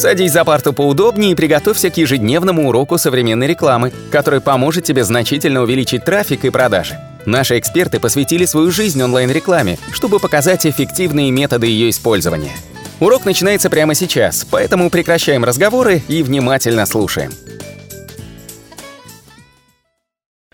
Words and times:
Садись 0.00 0.32
за 0.32 0.46
парту 0.46 0.72
поудобнее 0.72 1.32
и 1.32 1.34
приготовься 1.34 1.90
к 1.90 1.98
ежедневному 1.98 2.70
уроку 2.70 2.96
современной 2.96 3.46
рекламы, 3.46 3.92
который 4.10 4.40
поможет 4.40 4.84
тебе 4.84 5.04
значительно 5.04 5.60
увеличить 5.60 6.06
трафик 6.06 6.46
и 6.46 6.50
продажи. 6.50 6.98
Наши 7.26 7.58
эксперты 7.58 8.00
посвятили 8.00 8.46
свою 8.46 8.70
жизнь 8.70 9.02
онлайн-рекламе, 9.02 9.76
чтобы 9.92 10.18
показать 10.18 10.64
эффективные 10.64 11.30
методы 11.30 11.66
ее 11.66 11.90
использования. 11.90 12.52
Урок 12.98 13.26
начинается 13.26 13.68
прямо 13.68 13.94
сейчас, 13.94 14.46
поэтому 14.50 14.88
прекращаем 14.88 15.44
разговоры 15.44 16.00
и 16.08 16.22
внимательно 16.22 16.86
слушаем. 16.86 17.32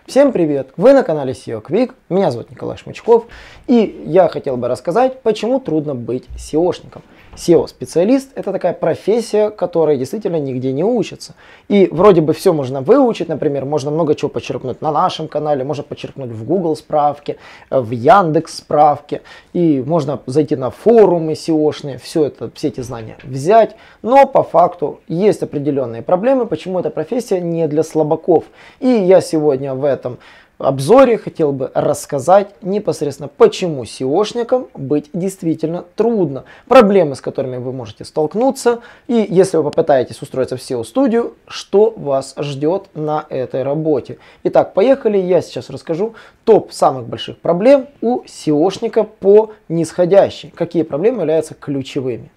Всем 0.05 0.33
привет! 0.33 0.71
Вы 0.75 0.91
на 0.91 1.03
канале 1.03 1.31
SEO 1.31 1.63
Quick, 1.63 1.93
меня 2.09 2.31
зовут 2.31 2.51
Николай 2.51 2.75
Шмычков, 2.75 3.27
и 3.67 4.03
я 4.07 4.27
хотел 4.27 4.57
бы 4.57 4.67
рассказать, 4.67 5.21
почему 5.21 5.61
трудно 5.61 5.95
быть 5.95 6.25
SEOшником– 6.35 7.01
SEO-специалист– 7.37 8.31
это 8.35 8.51
такая 8.51 8.73
профессия, 8.73 9.51
которая 9.51 9.95
действительно 9.95 10.37
нигде 10.37 10.73
не 10.73 10.83
учится. 10.83 11.35
И 11.69 11.87
вроде 11.91 12.21
бы 12.21 12.33
все 12.33 12.51
можно 12.51 12.81
выучить, 12.81 13.29
например, 13.29 13.65
можно 13.65 13.91
много 13.91 14.15
чего 14.15 14.29
подчеркнуть 14.29 14.81
на 14.81 14.91
нашем 14.91 15.27
канале, 15.27 15.63
можно 15.63 15.83
подчеркнуть 15.83 16.31
в 16.31 16.43
Google 16.43 16.75
справке, 16.75 17.37
в 17.69 17.91
Яндекс 17.91 18.57
справке, 18.57 19.21
и 19.53 19.83
можно 19.85 20.19
зайти 20.25 20.55
на 20.55 20.71
форумы 20.71 21.33
SEO-шные, 21.33 21.99
все 21.99 22.25
это, 22.25 22.49
все 22.55 22.69
эти 22.69 22.81
знания 22.81 23.17
взять. 23.23 23.75
Но 24.01 24.25
по 24.25 24.43
факту 24.43 24.99
есть 25.07 25.43
определенные 25.43 26.01
проблемы, 26.01 26.47
почему 26.47 26.79
эта 26.79 26.89
профессия 26.89 27.39
не 27.39 27.67
для 27.67 27.83
слабаков. 27.83 28.45
И 28.79 28.87
я 28.87 29.21
сегодня 29.21 29.75
в 29.75 29.85
этом 29.85 30.17
обзоре 30.59 31.17
хотел 31.17 31.51
бы 31.51 31.71
рассказать 31.73 32.55
непосредственно, 32.61 33.29
почему 33.29 33.83
SEOшникам 33.83 34.69
быть 34.73 35.09
действительно 35.13 35.85
трудно, 35.95 36.45
проблемы, 36.67 37.15
с 37.15 37.21
которыми 37.21 37.57
вы 37.57 37.73
можете 37.73 38.05
столкнуться, 38.05 38.79
и 39.07 39.25
если 39.29 39.57
вы 39.57 39.63
попытаетесь 39.63 40.21
устроиться 40.21 40.57
в 40.57 40.59
SEO-студию, 40.59 41.35
что 41.47 41.93
вас 41.95 42.33
ждет 42.37 42.87
на 42.93 43.25
этой 43.29 43.63
работе. 43.63 44.17
Итак, 44.43 44.73
поехали, 44.73 45.17
я 45.17 45.41
сейчас 45.41 45.69
расскажу 45.69 46.15
топ 46.43 46.71
самых 46.71 47.07
больших 47.07 47.37
проблем 47.37 47.87
у 48.01 48.21
SEOшника 48.23 49.03
по 49.03 49.51
нисходящей, 49.69 50.49
какие 50.49 50.83
проблемы 50.83 51.21
являются 51.21 51.53
ключевыми. 51.53 52.31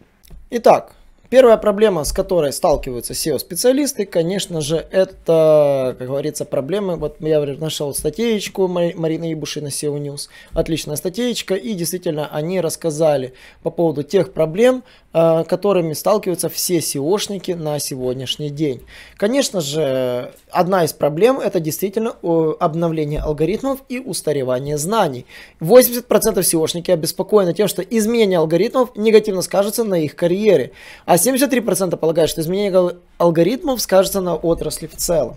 Итак, 0.51 0.93
Первая 1.31 1.57
проблема, 1.59 2.03
с 2.03 2.13
которой 2.13 2.53
сталкиваются 2.53 3.13
SEO-специалисты, 3.13 4.05
конечно 4.05 4.61
же, 4.61 4.85
это, 4.91 5.95
как 5.97 6.09
говорится, 6.09 6.45
проблемы. 6.45 6.97
Вот 6.97 7.19
я 7.21 7.41
нашел 7.41 7.95
статейку 7.95 8.67
Марины 8.67 9.33
Ибуши 9.33 9.61
на 9.61 9.69
SEO 9.69 9.97
News. 9.97 10.29
Отличная 10.55 10.97
статейка. 10.97 11.55
И 11.55 11.75
действительно, 11.75 12.29
они 12.33 12.61
рассказали 12.61 13.33
по 13.63 13.71
поводу 13.71 14.03
тех 14.03 14.33
проблем, 14.33 14.83
э, 15.13 15.45
которыми 15.45 15.93
сталкиваются 15.93 16.49
все 16.49 16.79
SEOшники 16.79 17.55
на 17.55 17.79
сегодняшний 17.79 18.51
день. 18.51 18.83
Конечно 19.17 19.61
же, 19.61 20.33
одна 20.51 20.85
из 20.85 20.93
проблем 20.93 21.39
это 21.39 21.61
действительно 21.61 22.17
обновление 22.59 23.21
алгоритмов 23.21 23.79
и 23.89 24.01
устаревание 24.01 24.79
знаний. 24.79 25.27
80% 25.61 26.41
SEOшники 26.41 26.91
обеспокоены 26.91 27.55
тем, 27.55 27.69
что 27.69 27.83
изменение 27.83 28.41
алгоритмов 28.41 28.97
негативно 28.97 29.43
скажется 29.43 29.85
на 29.85 29.95
их 29.95 30.17
карьере. 30.17 30.73
А 31.05 31.20
73% 31.21 31.97
полагают, 31.97 32.31
что 32.31 32.41
изменение 32.41 32.97
алгоритмов 33.19 33.81
скажется 33.81 34.21
на 34.21 34.35
отрасли 34.35 34.87
в 34.87 34.97
целом. 34.97 35.37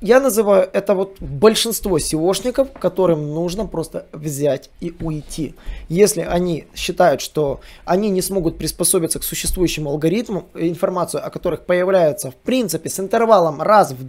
Я 0.00 0.20
называю 0.20 0.70
это 0.72 0.94
вот 0.94 1.16
большинство 1.18 1.98
SEOшников, 1.98 2.68
которым 2.78 3.34
нужно 3.34 3.66
просто 3.66 4.06
взять 4.12 4.70
и 4.80 4.94
уйти. 5.00 5.56
Если 5.88 6.20
они 6.20 6.66
считают, 6.76 7.20
что 7.20 7.60
они 7.84 8.08
не 8.08 8.22
смогут 8.22 8.58
приспособиться 8.58 9.18
к 9.18 9.24
существующим 9.24 9.88
алгоритмам, 9.88 10.46
информацию 10.54 11.26
о 11.26 11.30
которых 11.30 11.66
появляется 11.66 12.30
в 12.30 12.36
принципе 12.36 12.88
с 12.88 13.00
интервалом 13.00 13.60
раз 13.60 13.90
в 13.90 14.06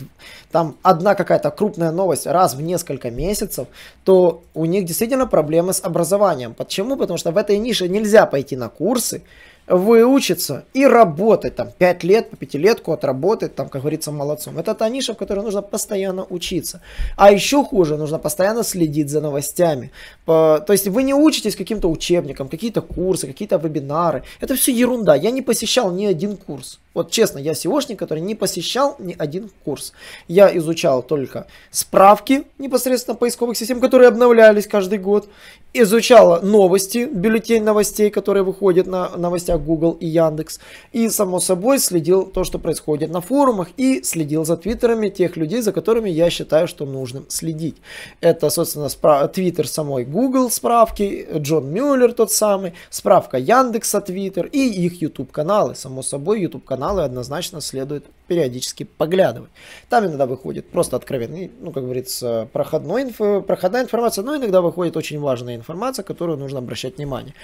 там 0.51 0.75
одна 0.83 1.15
какая-то 1.15 1.49
крупная 1.49 1.89
новость 1.91 2.27
раз 2.27 2.53
в 2.53 2.61
несколько 2.61 3.09
месяцев, 3.09 3.67
то 4.03 4.43
у 4.53 4.65
них 4.65 4.85
действительно 4.85 5.25
проблемы 5.25 5.73
с 5.73 5.83
образованием. 5.83 6.53
Почему? 6.53 6.97
Потому 6.97 7.17
что 7.17 7.31
в 7.31 7.37
этой 7.37 7.57
нише 7.57 7.89
нельзя 7.89 8.27
пойти 8.27 8.55
на 8.55 8.69
курсы, 8.69 9.23
выучиться 9.69 10.65
и 10.73 10.85
работать 10.85 11.55
там 11.55 11.69
5 11.77 12.03
лет, 12.03 12.29
по 12.29 12.35
пятилетку 12.35 12.91
отработать, 12.91 13.55
там, 13.55 13.69
как 13.69 13.81
говорится, 13.81 14.11
молодцом. 14.11 14.57
Это 14.57 14.73
та 14.73 14.89
ниша, 14.89 15.13
в 15.13 15.17
которой 15.17 15.41
нужно 15.41 15.61
постоянно 15.61 16.25
учиться. 16.29 16.81
А 17.15 17.31
еще 17.31 17.63
хуже, 17.63 17.97
нужно 17.97 18.19
постоянно 18.19 18.63
следить 18.63 19.09
за 19.09 19.21
новостями. 19.21 19.91
То 20.25 20.65
есть 20.69 20.87
вы 20.87 21.03
не 21.03 21.13
учитесь 21.13 21.55
каким-то 21.55 21.89
учебникам, 21.89 22.49
какие-то 22.49 22.81
курсы, 22.81 23.27
какие-то 23.27 23.57
вебинары. 23.57 24.23
Это 24.41 24.55
все 24.55 24.71
ерунда. 24.71 25.15
Я 25.15 25.31
не 25.31 25.41
посещал 25.41 25.91
ни 25.91 26.05
один 26.05 26.35
курс. 26.35 26.79
Вот 26.95 27.11
честно, 27.11 27.37
я 27.37 27.51
SEOшник, 27.51 27.97
который 27.97 28.21
не 28.21 28.33
посещал 28.33 28.95
ни 28.97 29.15
один 29.17 29.51
курс. 29.63 29.93
Я 30.27 30.55
изучал 30.57 31.03
только 31.03 31.45
справки 31.69 32.45
непосредственно 32.57 33.15
поисковых 33.15 33.57
систем, 33.57 33.79
которые 33.79 34.07
обновлялись 34.07 34.67
каждый 34.67 34.97
год. 34.97 35.29
Изучал 35.71 36.41
новости, 36.41 37.05
бюллетень 37.05 37.63
новостей, 37.63 38.09
которые 38.09 38.41
выходят 38.41 38.87
на 38.87 39.15
новостях 39.15 39.61
Google 39.61 39.97
и 39.99 40.07
Яндекс. 40.07 40.59
И, 40.91 41.09
само 41.09 41.39
собой, 41.39 41.77
следил 41.77 42.25
то, 42.25 42.43
что 42.43 42.57
происходит 42.57 43.11
на 43.11 43.21
форумах. 43.21 43.67
И 43.77 44.01
следил 44.01 44.43
за 44.43 44.57
твиттерами 44.57 45.09
тех 45.09 45.37
людей, 45.37 45.61
за 45.61 45.71
которыми 45.71 46.09
я 46.09 46.31
считаю, 46.31 46.67
что 46.67 46.87
нужно 46.87 47.23
следить. 47.27 47.77
Это, 48.19 48.49
собственно, 48.49 48.89
твиттер 49.27 49.67
самой 49.67 50.05
Google 50.05 50.49
справки, 50.49 51.27
Джон 51.35 51.71
Мюллер 51.71 52.13
тот 52.13 52.31
самый, 52.31 52.73
справка 52.89 53.37
Яндекса 53.37 54.01
твиттер 54.01 54.47
и 54.47 54.59
их 54.59 55.03
YouTube 55.03 55.31
каналы. 55.31 55.75
Само 55.75 56.01
собой, 56.01 56.41
YouTube 56.41 56.65
канал 56.65 56.88
каналы 56.89 57.03
однозначно 57.03 57.61
следует 57.61 58.05
периодически 58.27 58.83
поглядывать. 58.83 59.51
Там 59.89 60.05
иногда 60.05 60.25
выходит 60.25 60.69
просто 60.69 60.95
откровенный, 60.95 61.51
ну, 61.59 61.71
как 61.71 61.83
говорится, 61.83 62.47
проходной 62.51 63.03
инфо, 63.03 63.41
проходная 63.41 63.83
информация, 63.83 64.23
но 64.23 64.35
иногда 64.35 64.61
выходит 64.61 64.97
очень 64.97 65.19
важная 65.19 65.55
информация, 65.55 66.03
которую 66.03 66.39
нужно 66.39 66.59
обращать 66.59 66.97
внимание. 66.97 67.35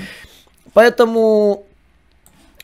Поэтому 0.74 1.66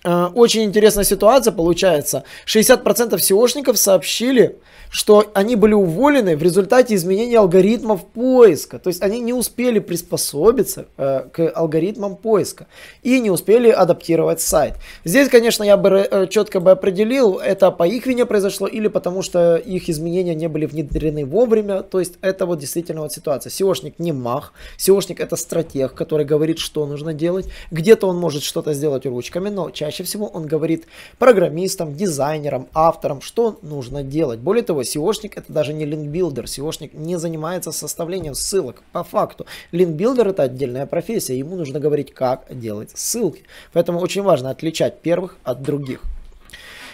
очень 0.03 0.63
интересная 0.63 1.03
ситуация 1.03 1.53
получается. 1.53 2.23
60% 2.47 3.15
SEOшников 3.15 3.77
сообщили, 3.77 4.57
что 4.91 5.31
они 5.33 5.55
были 5.55 5.73
уволены 5.73 6.35
в 6.35 6.43
результате 6.43 6.95
изменения 6.95 7.39
алгоритмов 7.39 8.05
поиска. 8.05 8.77
То 8.77 8.89
есть 8.89 9.01
они 9.01 9.19
не 9.19 9.33
успели 9.33 9.79
приспособиться 9.79 10.85
э, 10.97 11.23
к 11.31 11.49
алгоритмам 11.49 12.17
поиска 12.17 12.67
и 13.01 13.19
не 13.19 13.31
успели 13.31 13.69
адаптировать 13.69 14.41
сайт. 14.41 14.75
Здесь, 15.05 15.29
конечно, 15.29 15.63
я 15.63 15.77
бы 15.77 15.89
э, 15.89 16.27
четко 16.27 16.59
бы 16.59 16.71
определил, 16.71 17.37
это 17.37 17.71
по 17.71 17.87
их 17.87 18.05
вине 18.05 18.25
произошло 18.25 18.67
или 18.67 18.89
потому 18.89 19.21
что 19.21 19.55
их 19.55 19.89
изменения 19.89 20.35
не 20.35 20.47
были 20.47 20.65
внедрены 20.65 21.25
вовремя. 21.25 21.83
То 21.83 21.99
есть 21.99 22.15
это 22.21 22.45
вот 22.45 22.59
действительно 22.59 23.01
вот 23.01 23.13
ситуация. 23.13 23.49
SEOшник 23.49 23.93
не 23.97 24.11
мах, 24.11 24.53
SEOшник 24.77 25.21
это 25.21 25.37
стратег, 25.37 25.93
который 25.93 26.25
говорит, 26.25 26.59
что 26.59 26.85
нужно 26.85 27.13
делать. 27.13 27.47
Где-то 27.71 28.07
он 28.07 28.17
может 28.17 28.43
что-то 28.43 28.73
сделать 28.73 29.05
ручками, 29.05 29.49
но 29.49 29.69
чаще 29.69 29.90
всего 30.03 30.27
он 30.27 30.47
говорит 30.47 30.85
программистам, 31.17 31.95
дизайнерам, 31.95 32.67
авторам, 32.73 33.21
что 33.21 33.59
нужно 33.61 34.03
делать. 34.03 34.39
Более 34.39 34.63
того, 34.63 34.81
SEOшник 34.81 35.33
это 35.35 35.51
даже 35.51 35.73
не 35.73 35.85
линкбилдер. 35.85 36.45
SEOшник 36.45 36.91
не 36.93 37.17
занимается 37.17 37.71
составлением 37.71 38.35
ссылок. 38.35 38.83
По 38.91 39.03
факту, 39.03 39.45
линкбилдер 39.71 40.29
это 40.29 40.43
отдельная 40.43 40.85
профессия. 40.85 41.37
Ему 41.37 41.55
нужно 41.55 41.79
говорить, 41.79 42.13
как 42.13 42.45
делать 42.49 42.91
ссылки. 42.95 43.43
Поэтому 43.73 43.99
очень 43.99 44.21
важно 44.21 44.49
отличать 44.49 45.01
первых 45.01 45.37
от 45.43 45.61
других. 45.61 46.01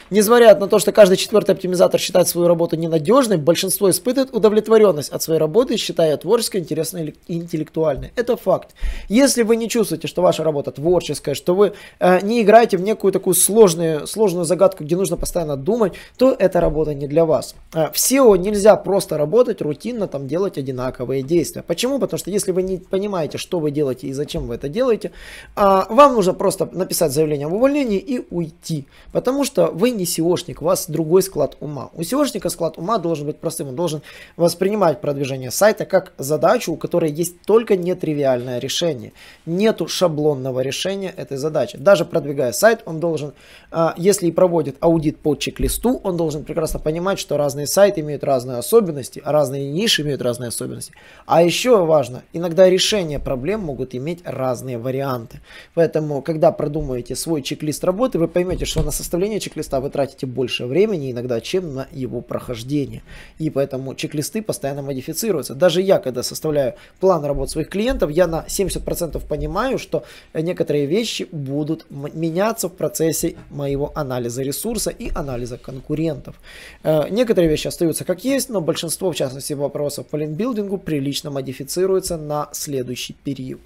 Несмотря 0.09 0.56
на 0.56 0.68
то, 0.68 0.79
что 0.79 0.91
каждый 0.94 1.18
четвертый 1.18 1.51
оптимизатор 1.51 2.00
считает 2.00 2.28
свою 2.28 2.47
работу 2.47 2.78
ненадежной, 2.78 3.38
большинство 3.38 3.90
испытывает 3.90 4.34
удовлетворенность 4.34 5.09
от 5.09 5.22
своей 5.22 5.40
работы, 5.40 5.75
считая 5.75 6.12
ее 6.12 6.18
творческой, 6.18 6.62
интересной 6.62 7.16
и 7.28 7.35
интеллектуальной. 7.35 8.12
Это 8.16 8.38
факт. 8.38 8.73
Если 9.09 9.44
вы 9.44 9.57
не 9.57 9.68
чувствуете, 9.68 10.07
что 10.07 10.22
ваша 10.22 10.44
работа 10.44 10.72
творческая, 10.72 11.35
что 11.35 11.56
вы 11.56 11.73
э, 12.00 12.22
не 12.22 12.41
играете 12.41 12.78
в 12.78 12.81
некую 12.81 13.12
такую 13.12 13.34
сложную, 13.34 14.07
сложную 14.07 14.45
загадку, 14.45 14.85
где 14.85 14.95
нужно 14.95 15.18
постоянно 15.18 15.57
думать, 15.57 15.94
то 16.18 16.33
эта 16.38 16.62
работа 16.62 16.94
не 16.94 17.07
для 17.07 17.25
вас. 17.25 17.56
Э, 17.74 17.88
в 17.92 17.95
SEO 17.95 18.38
нельзя 18.38 18.77
просто 18.77 19.18
работать 19.18 19.62
рутинно, 19.62 20.07
там 20.07 20.27
делать 20.27 20.57
одинаковые 20.57 21.21
действия. 21.21 21.63
Почему? 21.63 22.00
Потому 22.00 22.18
что 22.18 22.31
если 22.31 22.54
вы 22.54 22.63
не 22.63 22.77
понимаете, 22.77 23.38
что 23.38 23.59
вы 23.59 23.71
делаете 23.71 24.07
и 24.07 24.13
зачем 24.13 24.48
вы 24.48 24.56
это 24.56 24.69
делаете, 24.69 25.12
э, 25.56 25.81
вам 25.89 26.13
нужно 26.13 26.33
просто 26.33 26.69
написать 26.71 27.12
заявление 27.12 27.48
об 27.48 27.54
увольнении 27.54 28.00
и 28.00 28.25
уйти. 28.30 28.86
Потому 29.12 29.44
что 29.44 29.68
вы 29.68 29.96
не 29.97 30.05
SEOшник, 30.05 30.57
у 30.61 30.65
вас 30.65 30.89
другой 30.89 31.21
склад 31.21 31.57
ума. 31.59 31.89
У 31.94 32.01
SEOшника 32.01 32.49
склад 32.49 32.77
ума 32.77 32.97
должен 32.97 33.25
быть 33.25 33.38
простым, 33.38 33.69
он 33.69 33.75
должен 33.75 34.01
воспринимать 34.38 35.01
продвижение 35.01 35.51
сайта 35.51 35.85
как 35.85 36.13
задачу, 36.17 36.71
у 36.71 36.77
которой 36.77 37.11
есть 37.11 37.41
только 37.41 37.75
нетривиальное 37.75 38.59
решение. 38.59 39.13
Нету 39.45 39.88
шаблонного 39.88 40.61
решения 40.61 41.13
этой 41.15 41.38
задачи. 41.38 41.77
Даже 41.77 42.05
продвигая 42.05 42.51
сайт, 42.51 42.81
он 42.85 42.99
должен, 42.99 43.33
а, 43.71 43.94
если 43.97 44.27
и 44.27 44.31
проводит 44.31 44.77
аудит 44.79 45.17
по 45.17 45.35
чек-листу, 45.35 45.99
он 46.03 46.15
должен 46.17 46.44
прекрасно 46.44 46.79
понимать, 46.79 47.19
что 47.19 47.38
разные 47.38 47.67
сайты 47.67 48.01
имеют 48.01 48.23
разные 48.23 48.57
особенности, 48.57 49.21
а 49.25 49.31
разные 49.31 49.69
ниши 49.69 50.03
имеют 50.03 50.21
разные 50.21 50.49
особенности. 50.49 50.94
А 51.25 51.41
еще 51.41 51.85
важно, 51.85 52.23
иногда 52.33 52.69
решения 52.69 53.19
проблем 53.19 53.61
могут 53.61 53.95
иметь 53.95 54.21
разные 54.23 54.77
варианты. 54.77 55.41
Поэтому, 55.73 56.21
когда 56.21 56.51
продумаете 56.51 57.15
свой 57.15 57.41
чек-лист 57.41 57.83
работы, 57.83 58.19
вы 58.19 58.27
поймете, 58.27 58.65
что 58.65 58.83
на 58.83 58.91
составление 58.91 59.39
чек-листа 59.39 59.79
вы 59.79 59.87
вы 59.88 59.92
тратите 59.92 60.25
больше 60.25 60.66
времени 60.66 61.12
иногда, 61.12 61.42
чем 61.42 61.74
на 61.74 61.88
его 61.92 62.22
прохождение. 62.22 63.01
И 63.39 63.50
поэтому 63.50 63.95
чек-листы 63.95 64.42
постоянно 64.42 64.81
модифицируются. 64.81 65.56
Даже 65.56 65.81
я, 65.81 66.00
когда 66.00 66.24
составляю 66.24 66.75
план 67.00 67.24
работы 67.25 67.51
своих 67.51 67.69
клиентов, 67.69 68.12
я 68.12 68.28
на 68.28 68.45
70% 68.48 69.25
понимаю, 69.25 69.80
что 69.80 70.04
некоторые 70.34 70.86
вещи 70.86 71.28
будут 71.31 71.86
меняться 71.89 72.68
в 72.68 72.74
процессе 72.74 73.36
моего 73.50 73.92
анализа 73.95 74.44
ресурса 74.44 74.89
и 74.89 75.12
анализа 75.16 75.57
конкурентов. 75.57 76.36
Э, 76.83 77.07
некоторые 77.10 77.50
вещи 77.50 77.68
остаются 77.68 78.04
как 78.04 78.24
есть, 78.25 78.50
но 78.50 78.62
большинство, 78.62 79.12
в 79.12 79.16
частности, 79.16 79.54
вопросов 79.54 80.07
по 80.07 80.18
линкбилдингу 80.18 80.78
прилично 80.78 81.31
модифицируется 81.31 82.18
на 82.18 82.50
следующий 82.51 83.13
период. 83.13 83.62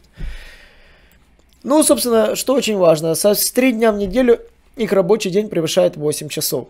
Ну, 1.63 1.83
собственно, 1.83 2.35
что 2.35 2.53
очень 2.53 2.77
важно, 2.77 3.13
с 3.13 3.51
3 3.51 3.73
дня 3.73 3.91
в 3.91 3.97
неделю 3.97 4.39
их 4.75 4.91
рабочий 4.93 5.29
день 5.29 5.49
превышает 5.49 5.97
8 5.97 6.29
часов. 6.29 6.67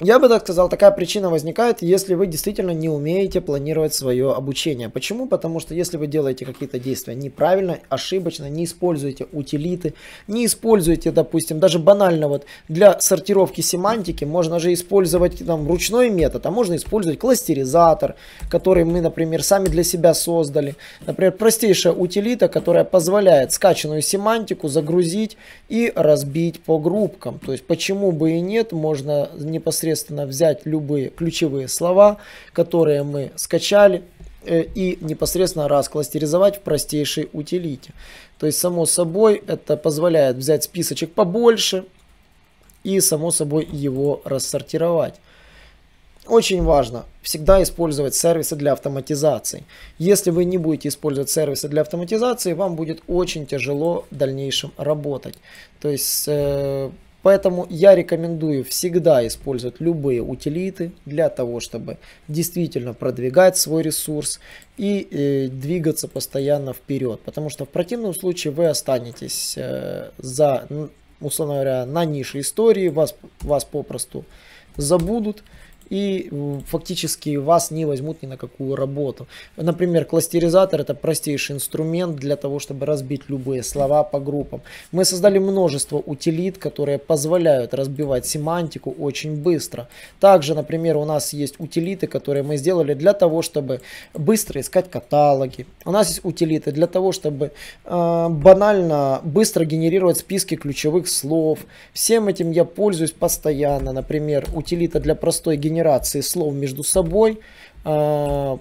Я 0.00 0.18
бы 0.18 0.28
так 0.28 0.42
сказал, 0.42 0.68
такая 0.68 0.90
причина 0.90 1.30
возникает, 1.30 1.80
если 1.80 2.14
вы 2.14 2.26
действительно 2.26 2.72
не 2.72 2.88
умеете 2.88 3.40
планировать 3.40 3.94
свое 3.94 4.32
обучение. 4.32 4.88
Почему? 4.88 5.28
Потому 5.28 5.60
что 5.60 5.72
если 5.72 5.98
вы 5.98 6.08
делаете 6.08 6.44
какие-то 6.44 6.80
действия 6.80 7.14
неправильно, 7.14 7.78
ошибочно, 7.88 8.50
не 8.50 8.64
используете 8.64 9.28
утилиты, 9.30 9.94
не 10.26 10.46
используете, 10.46 11.12
допустим, 11.12 11.60
даже 11.60 11.78
банально 11.78 12.26
вот 12.26 12.44
для 12.66 12.98
сортировки 12.98 13.60
семантики 13.60 14.24
можно 14.24 14.58
же 14.58 14.72
использовать 14.72 15.46
там 15.46 15.68
ручной 15.68 16.10
метод, 16.10 16.44
а 16.44 16.50
можно 16.50 16.74
использовать 16.74 17.20
кластеризатор, 17.20 18.16
который 18.50 18.84
мы, 18.84 19.00
например, 19.00 19.44
сами 19.44 19.66
для 19.66 19.84
себя 19.84 20.12
создали. 20.12 20.74
Например, 21.06 21.30
простейшая 21.30 21.92
утилита, 21.92 22.48
которая 22.48 22.82
позволяет 22.82 23.52
скачанную 23.52 24.02
семантику 24.02 24.66
загрузить 24.66 25.36
и 25.68 25.92
разбить 25.94 26.60
по 26.64 26.80
группкам. 26.80 27.38
То 27.38 27.52
есть 27.52 27.64
почему 27.64 28.10
бы 28.10 28.32
и 28.32 28.40
нет, 28.40 28.72
можно 28.72 29.28
непосредственно 29.38 29.83
непосредственно 29.84 30.26
взять 30.26 30.66
любые 30.66 31.10
ключевые 31.10 31.68
слова, 31.68 32.16
которые 32.52 33.02
мы 33.02 33.30
скачали, 33.36 34.02
э, 34.46 34.62
и 34.74 34.98
непосредственно 35.00 35.68
раскластеризовать 35.68 36.58
в 36.58 36.60
простейшей 36.60 37.28
утилите. 37.32 37.92
То 38.38 38.46
есть, 38.46 38.58
само 38.58 38.86
собой, 38.86 39.42
это 39.46 39.76
позволяет 39.76 40.36
взять 40.36 40.64
списочек 40.64 41.12
побольше 41.12 41.84
и, 42.84 43.00
само 43.00 43.30
собой, 43.30 43.68
его 43.72 44.20
рассортировать. 44.24 45.14
Очень 46.26 46.62
важно 46.62 47.04
всегда 47.22 47.62
использовать 47.62 48.14
сервисы 48.14 48.56
для 48.56 48.72
автоматизации. 48.72 49.64
Если 49.98 50.30
вы 50.30 50.46
не 50.46 50.58
будете 50.58 50.88
использовать 50.88 51.28
сервисы 51.28 51.68
для 51.68 51.82
автоматизации, 51.82 52.54
вам 52.54 52.76
будет 52.76 53.02
очень 53.08 53.46
тяжело 53.46 54.06
в 54.10 54.16
дальнейшем 54.16 54.72
работать. 54.78 55.34
То 55.80 55.90
есть 55.90 56.24
э, 56.28 56.90
Поэтому 57.24 57.66
я 57.70 57.94
рекомендую 57.94 58.64
всегда 58.64 59.26
использовать 59.26 59.80
любые 59.80 60.20
утилиты 60.20 60.92
для 61.06 61.30
того, 61.30 61.58
чтобы 61.58 61.96
действительно 62.28 62.92
продвигать 62.92 63.56
свой 63.56 63.82
ресурс 63.82 64.40
и 64.76 65.08
э, 65.10 65.48
двигаться 65.48 66.06
постоянно 66.06 66.74
вперед. 66.74 67.20
Потому 67.24 67.48
что 67.48 67.64
в 67.64 67.70
противном 67.70 68.14
случае 68.14 68.52
вы 68.52 68.66
останетесь 68.66 69.54
э, 69.56 70.10
за, 70.18 70.68
условно 71.18 71.54
говоря, 71.54 71.86
на 71.86 72.04
нише 72.04 72.40
истории, 72.40 72.88
вас, 72.88 73.14
вас 73.40 73.64
попросту 73.64 74.26
забудут 74.76 75.44
и 75.90 76.30
фактически 76.66 77.36
вас 77.36 77.70
не 77.70 77.84
возьмут 77.84 78.22
ни 78.22 78.26
на 78.26 78.36
какую 78.36 78.76
работу. 78.76 79.26
Например, 79.56 80.04
кластеризатор 80.04 80.80
это 80.80 80.94
простейший 80.94 81.56
инструмент 81.56 82.16
для 82.16 82.36
того, 82.36 82.58
чтобы 82.58 82.86
разбить 82.86 83.22
любые 83.28 83.62
слова 83.62 84.02
по 84.02 84.20
группам. 84.20 84.62
Мы 84.92 85.04
создали 85.04 85.38
множество 85.38 85.98
утилит, 85.98 86.58
которые 86.58 86.98
позволяют 86.98 87.74
разбивать 87.74 88.26
семантику 88.26 88.90
очень 88.98 89.36
быстро. 89.36 89.88
Также, 90.20 90.54
например, 90.54 90.96
у 90.96 91.04
нас 91.04 91.32
есть 91.32 91.54
утилиты, 91.58 92.06
которые 92.06 92.42
мы 92.42 92.56
сделали 92.56 92.94
для 92.94 93.12
того, 93.12 93.42
чтобы 93.42 93.80
быстро 94.14 94.60
искать 94.60 94.90
каталоги. 94.90 95.66
У 95.84 95.90
нас 95.90 96.08
есть 96.08 96.24
утилиты 96.24 96.72
для 96.72 96.86
того, 96.86 97.12
чтобы 97.12 97.52
э, 97.84 98.28
банально 98.30 99.20
быстро 99.22 99.64
генерировать 99.64 100.18
списки 100.18 100.56
ключевых 100.56 101.08
слов. 101.08 101.60
Всем 101.92 102.28
этим 102.28 102.50
я 102.50 102.64
пользуюсь 102.64 103.12
постоянно. 103.12 103.92
Например, 103.92 104.46
утилита 104.54 105.00
для 105.00 105.14
простой 105.14 105.56
генерации 105.56 105.73
генерации 105.74 106.20
слов 106.20 106.54
между 106.54 106.84
собой. 106.84 107.40
А, 107.84 108.58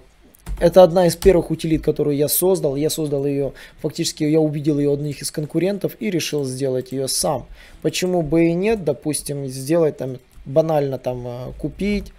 это 0.59 0.83
одна 0.83 1.07
из 1.07 1.15
первых 1.15 1.51
утилит, 1.51 1.83
которую 1.83 2.15
я 2.15 2.27
создал. 2.27 2.75
Я 2.75 2.89
создал 2.89 3.25
ее, 3.25 3.53
фактически 3.81 4.23
я 4.23 4.39
увидел 4.39 4.79
ее 4.79 4.93
одних 4.93 5.21
из 5.21 5.31
конкурентов 5.31 5.95
и 5.99 6.09
решил 6.09 6.43
сделать 6.43 6.91
ее 6.91 7.07
сам. 7.07 7.45
Почему 7.81 8.21
бы 8.21 8.45
и 8.45 8.53
нет, 8.53 8.83
допустим, 8.83 9.47
сделать 9.47 9.97
там 9.97 10.17
банально 10.45 10.97
там 10.97 11.23
а, 11.25 11.53
купить, 11.59 12.11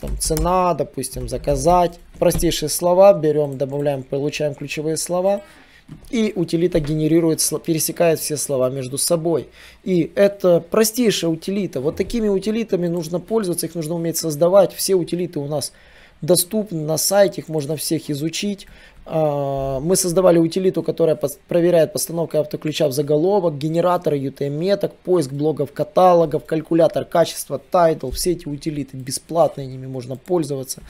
там 0.00 0.18
цена, 0.18 0.74
допустим, 0.74 1.28
заказать. 1.28 1.98
Простейшие 2.18 2.68
слова 2.68 3.12
берем, 3.14 3.56
добавляем, 3.58 4.02
получаем 4.02 4.54
ключевые 4.54 4.96
слова 4.96 5.42
и 6.10 6.32
утилита 6.34 6.80
генерирует, 6.80 7.42
пересекает 7.64 8.18
все 8.18 8.36
слова 8.36 8.70
между 8.70 8.98
собой. 8.98 9.48
И 9.84 10.10
это 10.14 10.60
простейшая 10.60 11.30
утилита. 11.30 11.80
Вот 11.80 11.96
такими 11.96 12.28
утилитами 12.28 12.88
нужно 12.88 13.20
пользоваться, 13.20 13.66
их 13.66 13.74
нужно 13.74 13.94
уметь 13.94 14.16
создавать. 14.16 14.72
Все 14.72 14.94
утилиты 14.94 15.38
у 15.38 15.46
нас 15.46 15.72
доступны 16.22 16.80
на 16.80 16.96
сайте, 16.96 17.40
их 17.40 17.48
можно 17.48 17.76
всех 17.76 18.08
изучить. 18.08 18.66
А, 19.04 19.80
мы 19.80 19.96
создавали 19.96 20.38
утилиту, 20.38 20.82
которая 20.82 21.18
проверяет 21.48 21.92
постановку 21.92 22.38
автоключа 22.38 22.88
в 22.88 22.92
заголовок, 22.92 23.58
генераторы 23.58 24.18
UTM-меток, 24.18 24.94
поиск 24.94 25.32
блогов, 25.32 25.72
каталогов, 25.72 26.44
калькулятор 26.44 27.04
качества, 27.04 27.58
title. 27.58 28.10
Все 28.10 28.32
эти 28.32 28.46
утилиты 28.46 28.96
бесплатные, 28.96 29.66
ними 29.66 29.86
можно 29.86 30.16
пользоваться. 30.16 30.82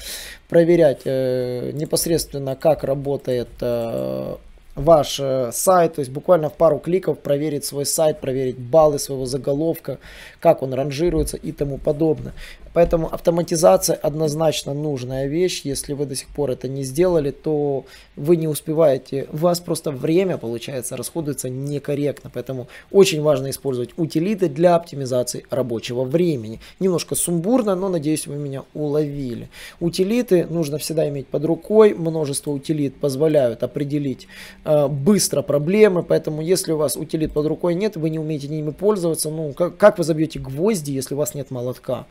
Проверять 0.49 1.01
э, 1.05 1.73
непосредственно, 1.73 2.55
как 2.55 2.85
работает 2.85 3.49
э, 3.61 4.37
ваш 4.75 5.21
э, 5.21 5.51
сайт, 5.53 5.95
то 5.95 6.01
есть 6.01 6.11
буквально 6.11 6.49
в 6.49 6.55
пару 6.55 6.79
кликов 6.79 7.19
проверить 7.19 7.65
свой 7.65 7.85
сайт, 7.85 8.21
проверить 8.21 8.59
баллы 8.59 8.99
своего 8.99 9.27
заголовка, 9.27 9.99
как 10.41 10.63
он 10.63 10.73
ранжируется 10.73 11.37
и 11.37 11.53
тому 11.53 11.79
подобное. 11.79 12.33
Поэтому 12.73 13.13
автоматизация 13.13 13.97
однозначно 13.97 14.75
нужная 14.75 15.27
вещь. 15.27 15.63
Если 15.65 15.93
вы 15.93 16.07
до 16.07 16.17
сих 16.17 16.29
пор 16.29 16.51
это 16.51 16.69
не 16.69 16.85
сделали, 16.85 17.31
то 17.31 17.85
вы 18.17 18.37
не 18.37 18.49
успеваете. 18.49 19.29
У 19.33 19.37
вас 19.37 19.61
просто 19.61 19.91
время, 19.91 20.39
получается, 20.39 20.97
расходуется 20.97 21.49
некорректно. 21.49 22.31
Поэтому 22.33 22.69
очень 22.91 23.23
важно 23.23 23.51
использовать 23.51 23.91
утилиты 23.97 24.49
для 24.49 24.75
оптимизации 24.75 25.45
рабочего 25.51 26.05
времени. 26.05 26.61
Немножко 26.81 27.15
сумбурно, 27.15 27.75
но 27.75 27.89
надеюсь 27.89 28.27
вы 28.27 28.37
меня 28.37 28.65
уловили. 28.75 29.49
Утилиты 29.81 30.47
нужно 30.47 30.79
всегда 30.79 31.09
иметь 31.09 31.27
под 31.27 31.45
рукой. 31.45 31.95
Множество 31.95 32.51
утилит 32.51 32.95
позволяют 32.97 33.63
определить 33.63 34.29
э, 34.65 34.89
быстро 34.89 35.43
проблемы. 35.43 36.03
Поэтому 36.03 36.41
если 36.41 36.73
у 36.73 36.77
вас 36.77 36.97
утилит 36.97 37.33
под 37.33 37.47
рукой 37.47 37.75
нет, 37.75 37.97
вы 37.97 38.11
не 38.11 38.19
умеете 38.19 38.49
ними 38.49 38.71
пользоваться, 38.71 39.31
ну 39.31 39.53
как, 39.53 39.77
как 39.77 39.99
вы 39.99 40.05
забьете 40.05 40.39
гвозди, 40.39 40.93
если 40.93 41.15
у 41.15 41.19
вас 41.19 41.35
нет 41.35 41.51
молотка? 41.51 42.07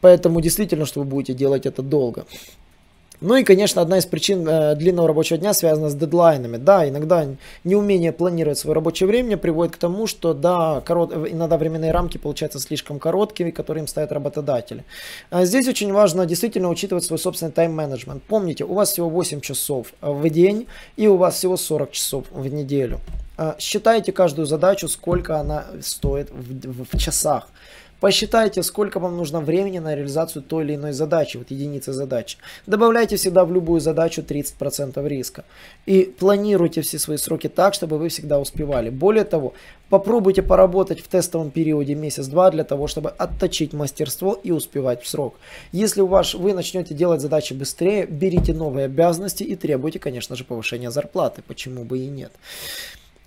Поэтому 0.00 0.40
действительно, 0.40 0.86
что 0.86 1.00
вы 1.00 1.06
будете 1.06 1.34
делать 1.34 1.66
это 1.66 1.82
долго. 1.82 2.24
Ну 3.20 3.36
и, 3.36 3.44
конечно, 3.44 3.80
одна 3.80 3.98
из 3.98 4.06
причин 4.06 4.46
э, 4.46 4.74
длинного 4.74 5.08
рабочего 5.08 5.38
дня 5.38 5.54
связана 5.54 5.88
с 5.88 5.94
дедлайнами. 5.94 6.58
Да, 6.58 6.86
иногда 6.86 7.26
неумение 7.62 8.12
планировать 8.12 8.58
свое 8.58 8.74
рабочее 8.74 9.06
время 9.06 9.38
приводит 9.38 9.74
к 9.74 9.78
тому, 9.78 10.06
что 10.06 10.34
да, 10.34 10.82
корот, 10.84 11.12
иногда 11.30 11.56
временные 11.56 11.92
рамки 11.92 12.18
получаются 12.18 12.60
слишком 12.60 12.98
короткими, 12.98 13.50
которые 13.50 13.82
им 13.82 13.86
ставят 13.86 14.12
работодатели. 14.12 14.84
А 15.30 15.44
здесь 15.44 15.68
очень 15.68 15.92
важно 15.92 16.26
действительно 16.26 16.68
учитывать 16.68 17.04
свой 17.04 17.18
собственный 17.18 17.52
тайм-менеджмент. 17.52 18.22
Помните, 18.24 18.64
у 18.64 18.74
вас 18.74 18.92
всего 18.92 19.08
8 19.08 19.40
часов 19.40 19.94
в 20.02 20.28
день 20.28 20.66
и 20.96 21.06
у 21.06 21.16
вас 21.16 21.36
всего 21.36 21.56
40 21.56 21.92
часов 21.92 22.24
в 22.30 22.46
неделю. 22.48 23.00
А 23.36 23.56
считайте 23.58 24.12
каждую 24.12 24.46
задачу, 24.46 24.88
сколько 24.88 25.38
она 25.40 25.64
стоит 25.80 26.30
в, 26.30 26.84
в 26.92 26.98
часах. 26.98 27.48
Посчитайте, 28.04 28.62
сколько 28.62 29.00
вам 29.00 29.16
нужно 29.16 29.40
времени 29.40 29.78
на 29.78 29.94
реализацию 29.94 30.42
той 30.42 30.64
или 30.64 30.74
иной 30.74 30.92
задачи, 30.92 31.38
вот 31.38 31.50
единицы 31.50 31.94
задачи. 31.94 32.36
Добавляйте 32.66 33.16
всегда 33.16 33.46
в 33.46 33.50
любую 33.50 33.80
задачу 33.80 34.20
30% 34.20 35.08
риска. 35.08 35.46
И 35.86 36.02
планируйте 36.02 36.82
все 36.82 36.98
свои 36.98 37.16
сроки 37.16 37.48
так, 37.48 37.72
чтобы 37.72 37.96
вы 37.96 38.10
всегда 38.10 38.38
успевали. 38.38 38.90
Более 38.90 39.24
того, 39.24 39.54
попробуйте 39.88 40.42
поработать 40.42 41.00
в 41.00 41.08
тестовом 41.08 41.50
периоде 41.50 41.94
месяц-два 41.94 42.50
для 42.50 42.64
того, 42.64 42.88
чтобы 42.88 43.08
отточить 43.08 43.72
мастерство 43.72 44.38
и 44.44 44.50
успевать 44.50 45.02
в 45.02 45.08
срок. 45.08 45.36
Если 45.72 46.02
у 46.02 46.06
вас, 46.06 46.34
вы 46.34 46.52
начнете 46.52 46.92
делать 46.92 47.22
задачи 47.22 47.54
быстрее, 47.54 48.04
берите 48.04 48.52
новые 48.52 48.84
обязанности 48.84 49.44
и 49.44 49.56
требуйте, 49.56 49.98
конечно 49.98 50.36
же, 50.36 50.44
повышения 50.44 50.90
зарплаты. 50.90 51.40
Почему 51.46 51.84
бы 51.84 52.00
и 52.00 52.08
нет. 52.08 52.32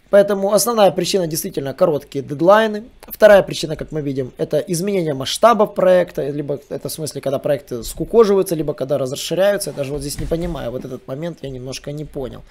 Поэтому 0.10 0.54
основная 0.54 0.92
причина 0.92 1.28
действительно 1.28 1.74
короткие 1.74 2.24
дедлайны. 2.24 2.84
Вторая 3.02 3.44
причина, 3.44 3.76
как 3.76 3.92
мы 3.92 4.02
видим, 4.02 4.32
это 4.38 4.58
изменение 4.60 5.14
масштабов 5.14 5.76
проекта, 5.76 6.30
либо 6.30 6.60
это 6.70 6.90
в 6.90 6.92
смысле, 6.92 7.22
когда 7.22 7.40
проекты 7.40 7.84
скукоживаются, 7.84 8.56
либо 8.56 8.74
когда 8.74 8.98
расширяются. 8.98 9.72
Я 9.72 9.76
даже 9.76 9.92
вот 9.92 10.02
здесь 10.02 10.20
не 10.20 10.26
понимаю, 10.26 10.72
вот 10.72 10.86
этот 10.86 11.08
момент 11.08 11.40
я 11.42 11.50
немножко 11.50 11.92
не 11.92 12.06
понял. 12.06 12.44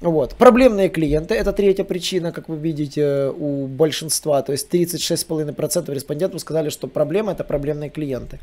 Вот. 0.00 0.34
Проблемные 0.36 0.88
клиенты, 0.88 1.34
это 1.34 1.52
третья 1.52 1.84
причина, 1.84 2.30
как 2.30 2.48
вы 2.48 2.56
видите, 2.56 3.32
у 3.36 3.66
большинства, 3.66 4.42
то 4.42 4.52
есть 4.52 4.72
36,5% 4.72 5.92
респондентов 5.92 6.40
сказали, 6.40 6.68
что 6.68 6.86
проблема 6.86 7.32
это 7.32 7.42
проблемные 7.42 7.90
клиенты. 7.90 8.38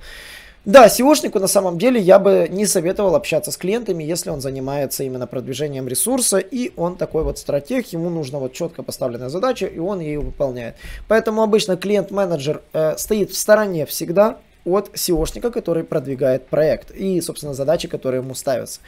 Да, 0.66 0.88
SEOшнику 0.88 1.40
на 1.40 1.46
самом 1.46 1.78
деле 1.78 2.02
я 2.02 2.18
бы 2.18 2.48
не 2.50 2.66
советовал 2.66 3.16
общаться 3.16 3.52
с 3.52 3.58
клиентами, 3.58 4.04
если 4.04 4.32
он 4.32 4.42
занимается 4.42 5.04
именно 5.04 5.28
продвижением 5.28 5.88
ресурса, 5.88 6.40
и 6.40 6.72
он 6.76 6.96
такой 6.96 7.24
вот 7.24 7.38
стратег, 7.38 7.86
ему 7.94 8.10
нужна 8.10 8.40
вот 8.40 8.54
четко 8.54 8.82
поставленная 8.82 9.30
задача, 9.30 9.68
и 9.68 9.78
он 9.78 10.00
ее 10.00 10.20
выполняет. 10.20 10.76
Поэтому 11.08 11.44
обычно 11.44 11.78
клиент-менеджер 11.78 12.64
э, 12.74 12.98
стоит 12.98 13.30
в 13.30 13.38
стороне 13.38 13.86
всегда, 13.86 14.40
от 14.66 14.90
SEOшника, 14.96 15.52
который 15.52 15.84
продвигает 15.84 16.48
проект 16.48 16.92
и, 16.92 17.22
собственно, 17.22 17.54
задачи, 17.54 17.88
которые 17.88 18.22
ему 18.22 18.34
ставятся. 18.34 18.80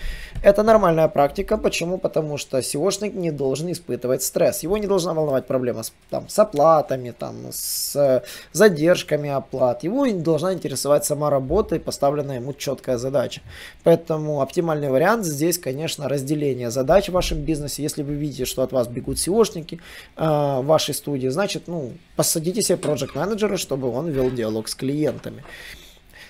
Это 0.44 0.64
нормальная 0.64 1.08
практика. 1.08 1.58
Почему? 1.58 1.98
Потому 1.98 2.38
что 2.38 2.58
SEOшник 2.60 3.14
не 3.14 3.32
должен 3.32 3.72
испытывать 3.72 4.24
стресс. 4.24 4.64
Его 4.64 4.78
не 4.78 4.88
должна 4.88 5.14
волновать 5.14 5.46
проблема 5.46 5.84
с, 5.84 5.94
там, 6.10 6.28
с 6.30 6.40
оплатами, 6.40 7.14
там, 7.18 7.36
с 7.52 8.24
задержками 8.54 9.30
оплат. 9.30 9.84
Его 9.84 10.08
не 10.08 10.22
должна 10.22 10.54
интересовать 10.54 11.06
сама 11.06 11.30
работа 11.30 11.76
и 11.76 11.80
поставленная 11.80 12.38
ему 12.38 12.54
четкая 12.54 12.98
задача. 12.98 13.42
Поэтому 13.84 14.42
оптимальный 14.42 14.90
вариант 14.90 15.26
здесь, 15.26 15.60
конечно, 15.60 16.10
разделение 16.10 16.72
задач 16.72 17.10
в 17.10 17.12
вашем 17.12 17.40
бизнесе. 17.40 17.84
Если 17.84 18.04
вы 18.04 18.14
видите, 18.14 18.46
что 18.46 18.64
от 18.64 18.72
вас 18.72 18.88
бегут 18.88 19.18
SEOшники 19.18 19.80
э, 20.16 20.24
в 20.26 20.66
вашей 20.66 20.94
студии, 20.94 21.28
значит, 21.28 21.68
ну, 21.68 21.94
посадите 22.16 22.62
себе 22.62 22.78
проект 22.78 23.16
менеджера 23.16 23.58
чтобы 23.58 23.92
он 23.92 24.10
вел 24.10 24.32
диалог 24.32 24.70
с 24.70 24.76
клиентами. 24.76 25.44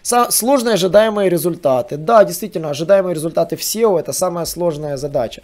Сложные 0.02 0.74
ожидаемые 0.74 1.30
результаты. 1.30 1.98
Да, 1.98 2.24
действительно, 2.24 2.70
ожидаемые 2.70 3.14
результаты 3.14 3.56
в 3.56 3.62
SEO 3.62 4.00
это 4.00 4.14
самая 4.14 4.46
сложная 4.46 4.98
задача. 4.98 5.44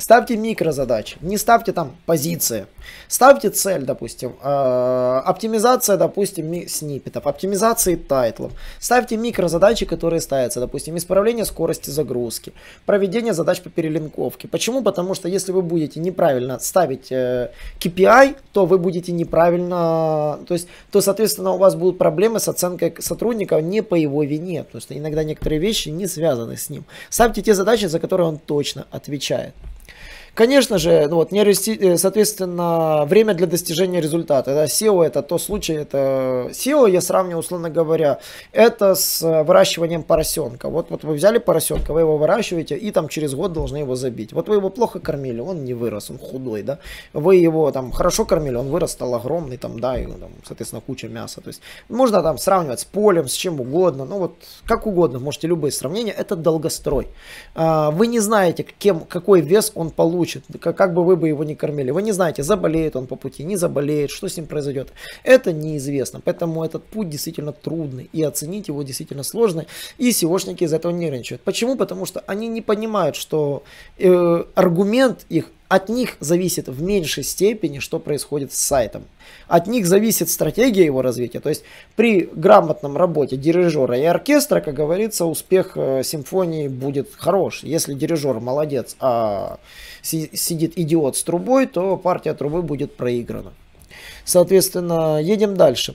Ставьте 0.00 0.34
микрозадачи, 0.34 1.18
не 1.20 1.36
ставьте 1.36 1.72
там 1.72 1.94
позиции. 2.06 2.66
Ставьте 3.06 3.50
цель, 3.50 3.82
допустим, 3.84 4.32
э, 4.42 5.22
оптимизация, 5.26 5.98
допустим, 5.98 6.66
сниппетов, 6.68 7.26
оптимизации 7.26 7.96
тайтлов. 7.96 8.52
Ставьте 8.78 9.18
микрозадачи, 9.18 9.84
которые 9.84 10.22
ставятся, 10.22 10.58
допустим, 10.58 10.96
исправление 10.96 11.44
скорости 11.44 11.90
загрузки, 11.90 12.54
проведение 12.86 13.34
задач 13.34 13.60
по 13.60 13.68
перелинковке. 13.68 14.48
Почему? 14.48 14.82
Потому 14.82 15.14
что 15.14 15.28
если 15.28 15.52
вы 15.52 15.60
будете 15.60 16.00
неправильно 16.00 16.58
ставить 16.60 17.12
э, 17.12 17.50
KPI, 17.78 18.36
то 18.52 18.64
вы 18.64 18.78
будете 18.78 19.12
неправильно, 19.12 20.38
то 20.48 20.54
есть, 20.54 20.66
то, 20.90 21.02
соответственно, 21.02 21.52
у 21.52 21.58
вас 21.58 21.74
будут 21.74 21.98
проблемы 21.98 22.40
с 22.40 22.48
оценкой 22.48 22.94
сотрудника 23.00 23.60
не 23.60 23.82
по 23.82 23.96
его 23.96 24.22
вине, 24.22 24.64
потому 24.64 24.80
что 24.80 24.96
иногда 24.96 25.24
некоторые 25.24 25.58
вещи 25.58 25.90
не 25.90 26.06
связаны 26.06 26.56
с 26.56 26.70
ним. 26.70 26.84
Ставьте 27.10 27.42
те 27.42 27.54
задачи, 27.54 27.84
за 27.84 27.98
которые 27.98 28.28
он 28.28 28.38
точно 28.38 28.86
отвечает. 28.90 29.52
Конечно 30.34 30.78
же, 30.78 31.06
ну 31.08 31.16
вот, 31.16 31.32
э, 31.32 31.96
соответственно, 31.96 33.04
время 33.04 33.34
для 33.34 33.46
достижения 33.46 34.00
результата. 34.00 34.54
Да, 34.54 34.64
SEO 34.64 35.04
это 35.04 35.22
то 35.22 35.38
случай, 35.38 35.74
это 35.74 36.48
SEO 36.50 36.88
я 36.88 37.00
сравниваю, 37.00 37.40
условно 37.40 37.68
говоря, 37.68 38.20
это 38.52 38.94
с 38.94 39.20
выращиванием 39.44 40.02
поросенка. 40.02 40.68
Вот, 40.68 40.90
вот 40.90 41.04
вы 41.04 41.14
взяли 41.14 41.38
поросенка, 41.38 41.92
вы 41.92 42.00
его 42.00 42.16
выращиваете 42.16 42.76
и 42.76 42.90
там 42.90 43.08
через 43.08 43.34
год 43.34 43.52
должны 43.52 43.78
его 43.78 43.96
забить. 43.96 44.32
Вот 44.32 44.48
вы 44.48 44.56
его 44.56 44.70
плохо 44.70 45.00
кормили, 45.00 45.40
он 45.40 45.64
не 45.64 45.74
вырос, 45.74 46.10
он 46.10 46.18
худой, 46.18 46.62
да. 46.62 46.78
Вы 47.12 47.36
его 47.36 47.70
там 47.72 47.90
хорошо 47.90 48.24
кормили, 48.24 48.54
он 48.54 48.68
вырос, 48.68 48.92
стал 48.92 49.14
огромный, 49.14 49.56
там, 49.56 49.80
да, 49.80 49.98
и, 49.98 50.06
там, 50.06 50.30
соответственно, 50.44 50.80
куча 50.80 51.08
мяса. 51.08 51.40
То 51.40 51.48
есть 51.48 51.60
можно 51.88 52.22
там 52.22 52.38
сравнивать 52.38 52.80
с 52.80 52.84
полем, 52.84 53.28
с 53.28 53.32
чем 53.34 53.60
угодно, 53.60 54.04
ну 54.04 54.18
вот 54.18 54.34
как 54.64 54.86
угодно, 54.86 55.18
можете 55.18 55.48
любые 55.48 55.72
сравнения, 55.72 56.12
это 56.12 56.36
долгострой. 56.36 57.08
А, 57.54 57.90
вы 57.90 58.06
не 58.06 58.20
знаете, 58.20 58.64
кем, 58.78 59.00
какой 59.00 59.40
вес 59.40 59.72
он 59.74 59.90
получит 59.90 60.19
получит, 60.20 60.44
как, 60.60 60.76
как 60.76 60.92
бы 60.92 61.02
вы 61.02 61.16
бы 61.16 61.28
его 61.28 61.44
не 61.44 61.54
кормили. 61.54 61.92
Вы 61.92 62.02
не 62.02 62.12
знаете, 62.12 62.42
заболеет 62.42 62.96
он 62.96 63.06
по 63.06 63.16
пути, 63.16 63.44
не 63.44 63.56
заболеет, 63.56 64.10
что 64.10 64.28
с 64.28 64.36
ним 64.36 64.46
произойдет. 64.46 64.88
Это 65.24 65.52
неизвестно, 65.52 66.20
поэтому 66.22 66.62
этот 66.62 66.84
путь 66.84 67.08
действительно 67.08 67.52
трудный 67.52 68.10
и 68.12 68.22
оценить 68.22 68.68
его 68.68 68.82
действительно 68.82 69.22
сложно. 69.22 69.64
И 69.98 70.10
SEOшники 70.10 70.64
из 70.64 70.72
этого 70.72 70.92
нервничают. 70.92 71.42
Почему? 71.42 71.76
Потому 71.76 72.06
что 72.06 72.22
они 72.26 72.48
не 72.48 72.60
понимают, 72.60 73.16
что 73.16 73.62
э, 73.98 74.44
аргумент 74.54 75.24
их 75.30 75.46
от 75.70 75.88
них 75.88 76.16
зависит 76.18 76.68
в 76.68 76.82
меньшей 76.82 77.22
степени, 77.22 77.78
что 77.78 78.00
происходит 78.00 78.52
с 78.52 78.58
сайтом. 78.58 79.04
От 79.46 79.68
них 79.68 79.86
зависит 79.86 80.28
стратегия 80.28 80.84
его 80.84 81.00
развития. 81.00 81.38
То 81.38 81.48
есть 81.48 81.62
при 81.94 82.28
грамотном 82.32 82.96
работе 82.96 83.36
дирижера 83.36 83.96
и 83.96 84.02
оркестра, 84.02 84.60
как 84.60 84.74
говорится, 84.74 85.26
успех 85.26 85.76
э, 85.76 86.02
симфонии 86.02 86.66
будет 86.66 87.10
хорош. 87.16 87.62
Если 87.62 87.94
дирижер 87.94 88.40
молодец, 88.40 88.96
а 88.98 89.60
сидит 90.02 90.72
идиот 90.76 91.16
с 91.16 91.22
трубой, 91.22 91.66
то 91.66 91.96
партия 91.96 92.34
трубы 92.34 92.62
будет 92.62 92.96
проиграна. 92.96 93.52
Соответственно, 94.24 95.20
едем 95.22 95.56
дальше. 95.56 95.94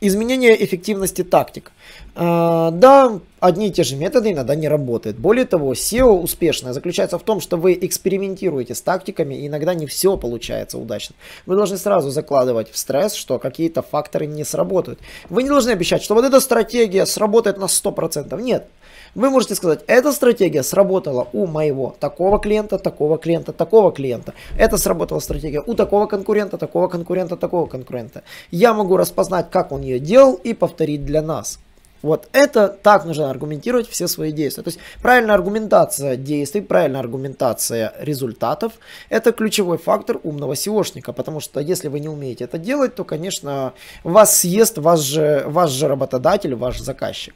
Изменение 0.00 0.64
эффективности 0.64 1.22
тактик. 1.22 1.70
А, 2.18 2.70
да, 2.70 3.20
одни 3.40 3.68
и 3.68 3.70
те 3.70 3.84
же 3.84 3.94
методы 3.94 4.32
иногда 4.32 4.54
не 4.54 4.68
работают. 4.68 5.18
Более 5.18 5.44
того, 5.44 5.74
SEO 5.74 6.22
успешное 6.22 6.72
заключается 6.72 7.18
в 7.18 7.22
том, 7.22 7.40
что 7.40 7.58
вы 7.58 7.78
экспериментируете 7.78 8.74
с 8.74 8.80
тактиками, 8.80 9.34
и 9.34 9.46
иногда 9.48 9.74
не 9.74 9.86
все 9.86 10.16
получается 10.16 10.78
удачно. 10.78 11.14
Вы 11.44 11.56
должны 11.56 11.76
сразу 11.76 12.08
закладывать 12.10 12.70
в 12.70 12.78
стресс, 12.78 13.12
что 13.12 13.38
какие-то 13.38 13.82
факторы 13.82 14.24
не 14.24 14.44
сработают. 14.44 14.98
Вы 15.28 15.42
не 15.42 15.50
должны 15.50 15.70
обещать, 15.70 16.02
что 16.02 16.14
вот 16.14 16.24
эта 16.24 16.40
стратегия 16.40 17.04
сработает 17.04 17.58
на 17.58 17.66
100%. 17.66 18.40
Нет. 18.40 18.66
Вы 19.14 19.28
можете 19.28 19.54
сказать, 19.54 19.80
эта 19.86 20.10
стратегия 20.12 20.62
сработала 20.62 21.28
у 21.34 21.46
моего 21.46 21.96
такого 22.00 22.38
клиента, 22.38 22.78
такого 22.78 23.18
клиента, 23.18 23.52
такого 23.52 23.92
клиента. 23.92 24.32
Это 24.58 24.78
сработала 24.78 25.20
стратегия 25.20 25.62
у 25.66 25.74
такого 25.74 26.06
конкурента, 26.06 26.56
такого 26.56 26.88
конкурента, 26.88 27.36
такого 27.36 27.66
конкурента. 27.66 28.22
Я 28.50 28.72
могу 28.72 28.96
распознать, 28.96 29.50
как 29.50 29.70
он 29.70 29.82
ее 29.82 29.98
делал 29.98 30.34
и 30.34 30.54
повторить 30.54 31.04
для 31.04 31.20
нас. 31.20 31.58
Вот 32.06 32.28
это 32.32 32.68
так 32.68 33.04
нужно 33.04 33.30
аргументировать 33.30 33.88
все 33.88 34.06
свои 34.06 34.30
действия. 34.30 34.62
То 34.62 34.68
есть 34.68 34.78
правильная 35.02 35.34
аргументация 35.34 36.14
действий, 36.16 36.60
правильная 36.60 37.00
аргументация 37.00 37.92
результатов– 37.98 38.74
это 39.10 39.32
ключевой 39.32 39.76
фактор 39.76 40.20
умного 40.22 40.52
SEOшника, 40.52 41.12
потому 41.12 41.40
что 41.40 41.58
если 41.58 41.88
вы 41.88 41.98
не 41.98 42.08
умеете 42.08 42.44
это 42.44 42.58
делать, 42.58 42.94
то, 42.94 43.02
конечно, 43.02 43.72
вас 44.04 44.38
съест 44.38 44.78
ваш 44.78 45.00
же, 45.00 45.42
ваш 45.46 45.70
же 45.70 45.88
работодатель, 45.88 46.54
ваш 46.54 46.78
заказчик. 46.78 47.34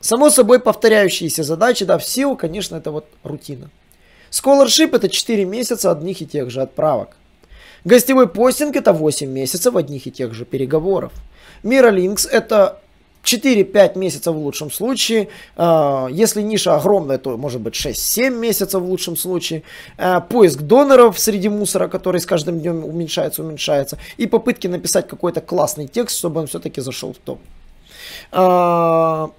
Само 0.00 0.28
собой 0.28 0.60
повторяющиеся 0.60 1.42
задачи, 1.42 1.86
да, 1.86 1.96
в 1.96 2.02
SEO, 2.02 2.36
конечно, 2.36 2.76
это 2.76 2.90
вот 2.90 3.06
рутина. 3.24 3.70
Scholarship 4.30 4.94
это 4.94 5.08
4 5.08 5.46
месяца 5.46 5.90
одних 5.90 6.20
и 6.20 6.26
тех 6.26 6.50
же 6.50 6.60
отправок. 6.60 7.16
Гостевой 7.84 8.28
постинг 8.28 8.76
это 8.76 8.92
8 8.92 9.30
месяцев 9.30 9.76
одних 9.76 10.06
и 10.06 10.10
тех 10.10 10.34
же 10.34 10.44
переговоров. 10.44 11.12
Miralinks 11.62 12.28
это 12.28 12.81
4-5 13.22 13.98
месяцев 13.98 14.34
в 14.34 14.38
лучшем 14.38 14.70
случае. 14.70 15.28
А, 15.56 16.08
если 16.10 16.42
ниша 16.42 16.74
огромная, 16.74 17.18
то 17.18 17.36
может 17.36 17.60
быть 17.60 17.74
6-7 17.74 18.30
месяцев 18.30 18.82
в 18.82 18.84
лучшем 18.84 19.16
случае. 19.16 19.62
А, 19.96 20.20
поиск 20.20 20.60
доноров 20.60 21.18
среди 21.18 21.48
мусора, 21.48 21.88
который 21.88 22.20
с 22.20 22.26
каждым 22.26 22.60
днем 22.60 22.84
уменьшается, 22.84 23.42
уменьшается. 23.42 23.98
И 24.16 24.26
попытки 24.26 24.66
написать 24.66 25.08
какой-то 25.08 25.40
классный 25.40 25.86
текст, 25.86 26.18
чтобы 26.18 26.40
он 26.40 26.46
все-таки 26.46 26.80
зашел 26.80 27.12
в 27.12 27.18
топ. 27.18 27.40
А, 28.32 29.30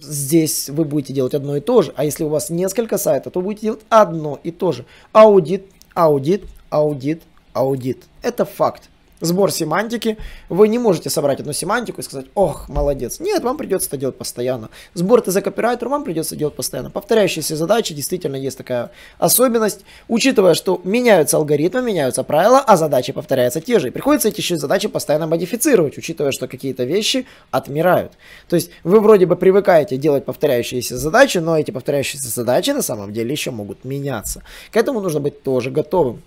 здесь 0.00 0.68
вы 0.68 0.84
будете 0.84 1.12
делать 1.12 1.34
одно 1.34 1.56
и 1.56 1.60
то 1.60 1.82
же. 1.82 1.92
А 1.96 2.04
если 2.04 2.24
у 2.24 2.28
вас 2.28 2.50
несколько 2.50 2.98
сайтов, 2.98 3.32
то 3.32 3.40
будете 3.40 3.62
делать 3.62 3.82
одно 3.88 4.38
и 4.42 4.50
то 4.50 4.72
же. 4.72 4.84
Аудит, 5.12 5.66
аудит, 5.94 6.44
аудит, 6.70 7.22
аудит. 7.54 8.04
Это 8.22 8.44
факт 8.44 8.88
сбор 9.22 9.50
семантики. 9.50 10.18
Вы 10.50 10.68
не 10.68 10.78
можете 10.78 11.08
собрать 11.08 11.40
одну 11.40 11.52
семантику 11.54 12.00
и 12.00 12.04
сказать, 12.04 12.26
ох, 12.34 12.68
молодец. 12.68 13.20
Нет, 13.20 13.42
вам 13.42 13.56
придется 13.56 13.88
это 13.88 13.96
делать 13.96 14.16
постоянно. 14.16 14.68
Сбор 14.92 15.22
ТЗ 15.22 15.40
копирайтер 15.42 15.88
вам 15.88 16.04
придется 16.04 16.36
делать 16.36 16.54
постоянно. 16.54 16.90
Повторяющиеся 16.90 17.56
задачи, 17.56 17.94
действительно 17.94 18.36
есть 18.36 18.58
такая 18.58 18.90
особенность. 19.18 19.84
Учитывая, 20.08 20.54
что 20.54 20.80
меняются 20.84 21.38
алгоритмы, 21.38 21.82
меняются 21.82 22.24
правила, 22.24 22.58
а 22.58 22.76
задачи 22.76 23.12
повторяются 23.12 23.60
те 23.60 23.78
же. 23.78 23.88
И 23.88 23.90
приходится 23.90 24.28
эти 24.28 24.40
еще 24.40 24.58
задачи 24.58 24.88
постоянно 24.88 25.26
модифицировать, 25.26 25.96
учитывая, 25.96 26.32
что 26.32 26.48
какие-то 26.48 26.84
вещи 26.84 27.26
отмирают. 27.50 28.12
То 28.48 28.56
есть 28.56 28.70
вы 28.82 29.00
вроде 29.00 29.26
бы 29.26 29.36
привыкаете 29.36 29.96
делать 29.96 30.24
повторяющиеся 30.24 30.98
задачи, 30.98 31.38
но 31.38 31.56
эти 31.56 31.70
повторяющиеся 31.70 32.28
задачи 32.28 32.70
на 32.70 32.82
самом 32.82 33.12
деле 33.12 33.30
еще 33.30 33.52
могут 33.52 33.84
меняться. 33.84 34.42
К 34.72 34.76
этому 34.76 35.00
нужно 35.00 35.20
быть 35.20 35.42
тоже 35.42 35.70
готовым. 35.70 36.22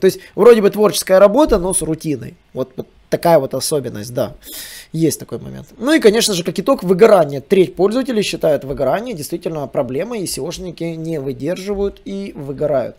То 0.00 0.06
есть 0.06 0.20
вроде 0.34 0.62
бы 0.62 0.70
творческая 0.70 1.18
работа, 1.18 1.58
но 1.58 1.74
с 1.74 1.82
рутиной. 1.82 2.34
Вот, 2.52 2.72
вот 2.76 2.88
такая 3.10 3.38
вот 3.38 3.54
особенность, 3.54 4.14
да. 4.14 4.34
Есть 4.92 5.20
такой 5.20 5.38
момент. 5.38 5.68
Ну 5.78 5.92
и, 5.92 6.00
конечно 6.00 6.34
же, 6.34 6.42
как 6.42 6.58
итог, 6.58 6.82
выгорание. 6.82 7.40
Треть 7.40 7.76
пользователей 7.76 8.22
считают 8.22 8.64
выгорание 8.64 9.14
действительно 9.14 9.66
проблемой, 9.66 10.20
и 10.20 10.24
SEOшники 10.24 10.94
не 10.96 11.20
выдерживают 11.20 12.00
и 12.04 12.32
выгорают. 12.34 12.96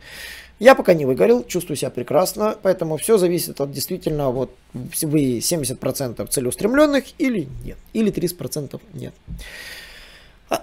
Я 0.59 0.75
пока 0.75 0.93
не 0.93 1.05
выгорел, 1.05 1.43
чувствую 1.43 1.75
себя 1.75 1.89
прекрасно, 1.89 2.55
поэтому 2.61 2.97
все 2.97 3.17
зависит 3.17 3.59
от 3.59 3.71
действительно, 3.71 4.29
вот 4.29 4.51
вы 4.73 5.39
70% 5.39 6.27
целеустремленных 6.27 7.05
или 7.17 7.47
нет, 7.65 7.77
или 7.93 8.13
30% 8.13 8.79
нет. 8.93 9.15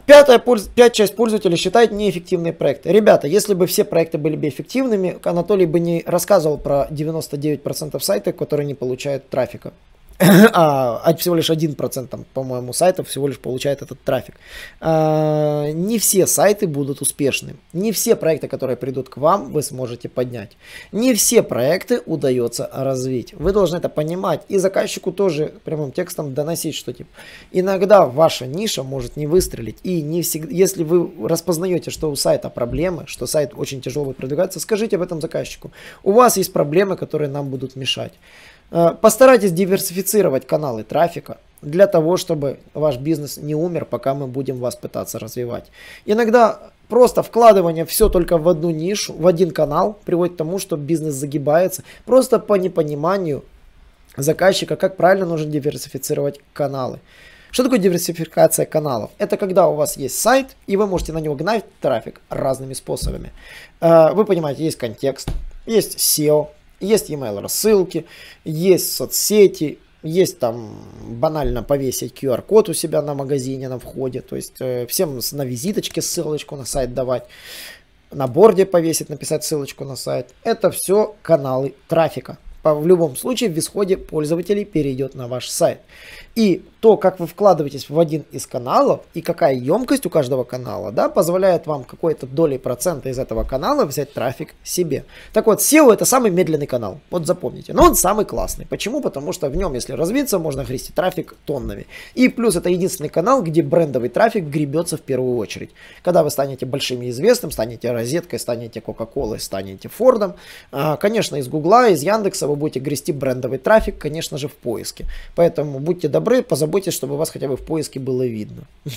Пятая, 0.04 0.42
пять 0.74 0.92
часть 0.92 1.16
пользователей 1.16 1.56
считает 1.56 1.92
неэффективные 1.92 2.52
проекты. 2.52 2.92
Ребята, 2.92 3.26
если 3.26 3.54
бы 3.54 3.66
все 3.66 3.84
проекты 3.84 4.18
были 4.18 4.36
бы 4.36 4.48
эффективными, 4.48 5.18
Анатолий 5.22 5.64
бы 5.64 5.80
не 5.80 6.02
рассказывал 6.06 6.58
про 6.58 6.88
99% 6.90 7.98
сайтов, 8.00 8.36
которые 8.36 8.66
не 8.66 8.74
получают 8.74 9.28
трафика. 9.30 9.72
а, 10.52 11.00
а 11.04 11.14
всего 11.14 11.36
лишь 11.36 11.48
1%, 11.48 12.08
там, 12.08 12.24
по-моему, 12.34 12.72
сайтов 12.72 13.06
всего 13.06 13.28
лишь 13.28 13.38
получает 13.38 13.82
этот 13.82 14.02
трафик. 14.02 14.34
А, 14.80 15.70
не 15.70 16.00
все 16.00 16.26
сайты 16.26 16.66
будут 16.66 17.00
успешны. 17.00 17.54
Не 17.72 17.92
все 17.92 18.16
проекты, 18.16 18.48
которые 18.48 18.76
придут 18.76 19.08
к 19.08 19.16
вам, 19.16 19.52
вы 19.52 19.62
сможете 19.62 20.08
поднять. 20.08 20.56
Не 20.90 21.14
все 21.14 21.44
проекты 21.44 22.02
удается 22.04 22.68
развить. 22.72 23.32
Вы 23.34 23.52
должны 23.52 23.76
это 23.76 23.88
понимать. 23.88 24.42
И 24.48 24.58
заказчику 24.58 25.12
тоже 25.12 25.54
прямым 25.62 25.92
текстом 25.92 26.34
доносить, 26.34 26.74
что 26.74 26.92
типа 26.92 27.10
иногда 27.52 28.04
ваша 28.04 28.46
ниша 28.46 28.82
может 28.82 29.16
не 29.16 29.28
выстрелить. 29.28 29.78
И 29.84 30.02
не 30.02 30.22
всегда, 30.22 30.50
если 30.50 30.82
вы 30.82 31.28
распознаете, 31.28 31.92
что 31.92 32.10
у 32.10 32.16
сайта 32.16 32.50
проблемы, 32.50 33.04
что 33.06 33.26
сайт 33.26 33.52
очень 33.54 33.80
тяжело 33.80 34.12
продвигается, 34.12 34.58
скажите 34.58 34.96
об 34.96 35.02
этом 35.02 35.20
заказчику. 35.20 35.70
У 36.02 36.10
вас 36.10 36.36
есть 36.36 36.52
проблемы, 36.52 36.96
которые 36.96 37.30
нам 37.30 37.50
будут 37.50 37.76
мешать. 37.76 38.14
Э, 38.70 38.94
постарайтесь 39.00 39.52
диверсифицировать 39.52 40.46
каналы 40.46 40.84
трафика 40.84 41.38
для 41.62 41.86
того, 41.86 42.16
чтобы 42.16 42.58
ваш 42.74 42.98
бизнес 42.98 43.36
не 43.36 43.54
умер, 43.54 43.84
пока 43.84 44.14
мы 44.14 44.26
будем 44.26 44.58
вас 44.58 44.76
пытаться 44.76 45.18
развивать. 45.18 45.66
Иногда 46.06 46.60
просто 46.88 47.22
вкладывание 47.22 47.84
все 47.84 48.08
только 48.08 48.38
в 48.38 48.48
одну 48.48 48.70
нишу, 48.70 49.14
в 49.14 49.26
один 49.26 49.50
канал 49.50 49.98
приводит 50.04 50.34
к 50.34 50.38
тому, 50.38 50.58
что 50.58 50.76
бизнес 50.76 51.14
загибается 51.14 51.82
просто 52.04 52.38
по 52.38 52.54
непониманию 52.54 53.44
заказчика, 54.16 54.76
как 54.76 54.96
правильно 54.96 55.26
нужно 55.26 55.50
диверсифицировать 55.50 56.40
каналы. 56.52 57.00
Что 57.50 57.64
такое 57.64 57.78
диверсификация 57.78 58.66
каналов? 58.66 59.10
Это 59.16 59.38
когда 59.38 59.68
у 59.68 59.74
вас 59.74 59.96
есть 59.96 60.20
сайт, 60.20 60.48
и 60.66 60.76
вы 60.76 60.86
можете 60.86 61.12
на 61.12 61.18
него 61.18 61.34
гнать 61.34 61.64
трафик 61.80 62.20
разными 62.28 62.74
способами. 62.74 63.32
Э, 63.80 64.12
вы 64.12 64.24
понимаете, 64.24 64.64
есть 64.64 64.76
контекст, 64.76 65.30
есть 65.66 65.96
SEO, 65.96 66.48
есть 66.80 67.10
email 67.10 67.40
рассылки, 67.40 68.06
есть 68.44 68.92
соцсети, 68.94 69.78
есть 70.02 70.38
там 70.38 70.78
банально 71.02 71.62
повесить 71.62 72.14
QR-код 72.14 72.68
у 72.68 72.74
себя 72.74 73.02
на 73.02 73.14
магазине 73.14 73.68
на 73.68 73.78
входе, 73.78 74.20
то 74.20 74.36
есть 74.36 74.54
э, 74.60 74.86
всем 74.86 75.20
на 75.32 75.44
визиточке 75.44 76.02
ссылочку 76.02 76.56
на 76.56 76.64
сайт 76.64 76.94
давать, 76.94 77.24
на 78.10 78.26
борде 78.26 78.64
повесить, 78.64 79.08
написать 79.08 79.44
ссылочку 79.44 79.84
на 79.84 79.96
сайт. 79.96 80.28
Это 80.44 80.70
все 80.70 81.16
каналы 81.22 81.74
трафика. 81.88 82.38
В 82.62 82.86
любом 82.86 83.16
случае 83.16 83.50
в 83.50 83.58
исходе 83.58 83.96
пользователей 83.96 84.64
перейдет 84.64 85.14
на 85.14 85.26
ваш 85.26 85.48
сайт. 85.48 85.80
И 86.34 86.62
то, 86.80 86.96
как 86.96 87.18
вы 87.18 87.26
вкладываетесь 87.26 87.90
в 87.90 87.98
один 87.98 88.24
из 88.30 88.46
каналов 88.46 89.00
и 89.14 89.20
какая 89.20 89.54
емкость 89.54 90.06
у 90.06 90.10
каждого 90.10 90.44
канала, 90.44 90.92
да, 90.92 91.08
позволяет 91.08 91.66
вам 91.66 91.84
какой-то 91.84 92.26
долей 92.26 92.58
процента 92.58 93.08
из 93.08 93.18
этого 93.18 93.42
канала 93.44 93.84
взять 93.84 94.12
трафик 94.12 94.54
себе. 94.62 95.04
Так 95.32 95.46
вот, 95.46 95.58
SEO 95.58 95.92
это 95.92 96.04
самый 96.04 96.30
медленный 96.30 96.66
канал, 96.66 97.00
вот 97.10 97.26
запомните. 97.26 97.72
Но 97.72 97.84
он 97.84 97.96
самый 97.96 98.24
классный. 98.24 98.64
Почему? 98.66 99.00
Потому 99.00 99.32
что 99.32 99.48
в 99.48 99.56
нем, 99.56 99.74
если 99.74 99.92
развиться, 99.92 100.38
можно 100.38 100.62
грести 100.62 100.92
трафик 100.92 101.34
тоннами. 101.44 101.86
И 102.14 102.28
плюс 102.28 102.54
это 102.54 102.68
единственный 102.68 103.08
канал, 103.08 103.42
где 103.42 103.62
брендовый 103.62 104.08
трафик 104.08 104.44
гребется 104.44 104.96
в 104.96 105.00
первую 105.00 105.36
очередь. 105.36 105.70
Когда 106.02 106.22
вы 106.22 106.30
станете 106.30 106.64
большим 106.64 107.02
и 107.02 107.10
известным, 107.10 107.50
станете 107.50 107.90
розеткой, 107.90 108.38
станете 108.38 108.80
Кока-Колой, 108.80 109.40
станете 109.40 109.88
Фордом, 109.88 110.34
а, 110.70 110.96
конечно, 110.96 111.36
из 111.36 111.48
Гугла, 111.48 111.88
из 111.88 112.02
Яндекса 112.02 112.46
вы 112.46 112.54
будете 112.54 112.78
грести 112.78 113.12
брендовый 113.12 113.58
трафик, 113.58 113.98
конечно 113.98 114.38
же, 114.38 114.46
в 114.46 114.54
поиске. 114.54 115.06
Поэтому 115.34 115.80
будьте 115.80 116.08
добры, 116.08 116.42
позаботьтесь 116.42 116.67
позаботьтесь, 116.68 116.94
чтобы 116.94 117.16
вас 117.16 117.30
хотя 117.30 117.48
бы 117.48 117.56
в 117.56 117.64
поиске 117.64 118.00
было 118.00 118.26
видно. 118.26 118.64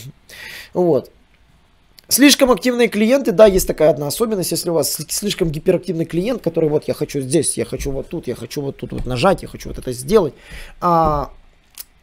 Вот. 0.73 1.11
Слишком 2.07 2.51
активные 2.51 2.89
клиенты, 2.89 3.31
да, 3.31 3.45
есть 3.45 3.67
такая 3.67 3.89
одна 3.89 4.07
особенность, 4.07 4.51
если 4.51 4.69
у 4.69 4.73
вас 4.73 4.97
слишком 5.09 5.49
гиперактивный 5.49 6.05
клиент, 6.05 6.41
который 6.41 6.69
вот 6.69 6.87
я 6.87 6.93
хочу 6.93 7.21
здесь, 7.21 7.57
я 7.57 7.63
хочу 7.65 7.91
вот 7.91 8.09
тут, 8.09 8.27
я 8.27 8.35
хочу 8.35 8.61
вот 8.61 8.77
тут 8.77 8.91
вот 8.91 9.05
нажать, 9.05 9.43
я 9.43 9.47
хочу 9.47 9.69
вот 9.69 9.77
это 9.77 9.93
сделать, 9.93 10.33
а 10.81 11.31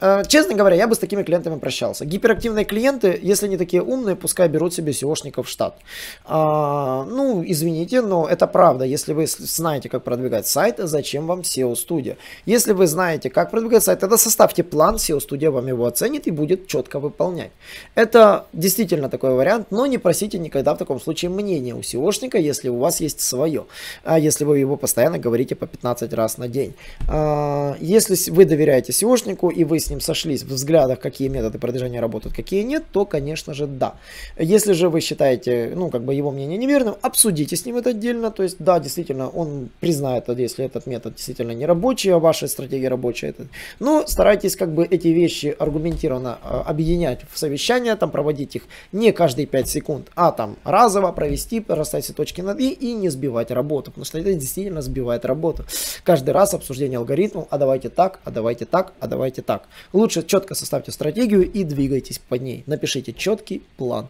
честно 0.01 0.55
говоря, 0.55 0.77
я 0.77 0.87
бы 0.87 0.95
с 0.95 0.99
такими 0.99 1.23
клиентами 1.23 1.59
прощался. 1.59 2.05
Гиперактивные 2.05 2.65
клиенты, 2.65 3.19
если 3.21 3.47
они 3.47 3.57
такие 3.57 3.83
умные, 3.83 4.15
пускай 4.15 4.49
берут 4.49 4.73
себе 4.73 4.93
SEOшников 4.93 5.45
в 5.45 5.49
штат. 5.49 5.77
А, 6.25 7.05
ну, 7.05 7.43
извините, 7.45 8.01
но 8.01 8.29
это 8.29 8.47
правда. 8.47 8.85
Если 8.85 9.13
вы 9.13 9.27
знаете, 9.27 9.89
как 9.89 10.05
продвигать 10.05 10.47
сайт, 10.47 10.77
зачем 10.79 11.27
вам 11.27 11.41
SEO-студия? 11.41 12.17
Если 12.47 12.73
вы 12.73 12.87
знаете, 12.87 13.29
как 13.29 13.51
продвигать 13.51 13.83
сайт, 13.83 13.99
тогда 13.99 14.17
составьте 14.17 14.63
план, 14.63 14.97
SEO-студия 14.97 15.51
вам 15.51 15.67
его 15.67 15.87
оценит 15.87 16.27
и 16.27 16.31
будет 16.31 16.69
четко 16.69 17.01
выполнять. 17.01 17.51
Это 17.97 18.47
действительно 18.53 19.09
такой 19.09 19.35
вариант, 19.35 19.71
но 19.71 19.87
не 19.87 19.99
просите 19.99 20.39
никогда 20.39 20.75
в 20.75 20.79
таком 20.79 21.01
случае 21.01 21.31
мнения 21.31 21.75
у 21.75 21.81
SEOшника, 21.81 22.39
если 22.39 22.69
у 22.69 22.79
вас 22.79 23.01
есть 23.01 23.21
свое. 23.21 23.67
А 24.05 24.19
если 24.19 24.45
вы 24.45 24.59
его 24.59 24.77
постоянно 24.77 25.19
говорите 25.19 25.57
по 25.57 25.67
15 25.67 26.13
раз 26.13 26.39
на 26.39 26.47
день. 26.47 26.75
А, 27.09 27.77
если 27.81 28.31
вы 28.31 28.45
доверяете 28.45 28.93
SEOшнику 28.93 29.53
и 29.53 29.65
вы 29.65 29.81
с 29.89 29.91
ним 29.91 30.01
сошлись 30.01 30.43
в 30.43 30.49
взглядах, 30.49 31.01
какие 31.01 31.29
методы 31.29 31.59
продвижения 31.59 32.01
работают, 32.01 32.37
какие 32.37 32.63
нет, 32.63 32.85
то, 32.93 33.07
конечно 33.07 33.55
же, 33.55 33.67
да. 33.67 33.95
Если 34.39 34.75
же 34.75 34.89
вы 34.89 35.01
считаете, 35.01 35.73
ну, 35.75 35.89
как 35.91 36.03
бы 36.03 36.15
его 36.15 36.31
мнение 36.31 36.59
неверным, 36.59 36.97
обсудите 37.01 37.57
с 37.57 37.65
ним 37.65 37.77
это 37.77 37.91
отдельно, 37.91 38.31
то 38.31 38.43
есть, 38.43 38.57
да, 38.59 38.79
действительно, 38.81 39.29
он 39.29 39.71
признает, 39.81 40.29
если 40.29 40.65
этот 40.65 40.87
метод 40.87 41.15
действительно 41.15 41.53
не 41.53 41.67
рабочий, 41.67 42.11
а 42.11 42.19
ваша 42.19 42.49
стратегия 42.49 42.89
рабочая. 42.89 43.35
Но 43.81 44.07
старайтесь 44.07 44.57
как 44.57 44.75
бы 44.75 44.85
эти 44.85 45.09
вещи 45.09 45.55
аргументированно 45.59 46.39
а, 46.43 46.63
объединять 46.67 47.21
в 47.33 47.39
совещания, 47.39 47.97
там 47.97 48.11
проводить 48.11 48.57
их 48.57 48.63
не 48.93 49.13
каждые 49.13 49.47
5 49.47 49.69
секунд, 49.69 50.11
а 50.15 50.33
там 50.33 50.57
разово 50.65 51.13
провести, 51.13 51.65
расставить 51.69 52.15
точки 52.15 52.43
над 52.43 52.61
«и» 52.61 52.71
и 52.71 52.93
не 52.93 53.09
сбивать 53.09 53.51
работу, 53.51 53.91
потому 53.91 54.05
что 54.05 54.19
это 54.19 54.35
действительно 54.35 54.83
сбивает 54.83 55.25
работу. 55.25 55.65
Каждый 56.05 56.31
раз 56.31 56.55
обсуждение 56.55 56.99
алгоритмов, 56.99 57.47
а 57.51 57.59
давайте 57.59 57.89
так, 57.89 58.21
а 58.25 58.31
давайте 58.31 58.67
так, 58.67 58.93
а 59.01 59.07
давайте 59.07 59.43
так. 59.43 59.63
Лучше 59.93 60.23
четко 60.23 60.55
составьте 60.55 60.93
стратегию 60.93 61.51
и 61.51 61.65
двигайтесь 61.65 62.19
по 62.19 62.35
ней. 62.35 62.63
Напишите 62.67 63.13
четкий 63.13 63.63
план. 63.77 64.09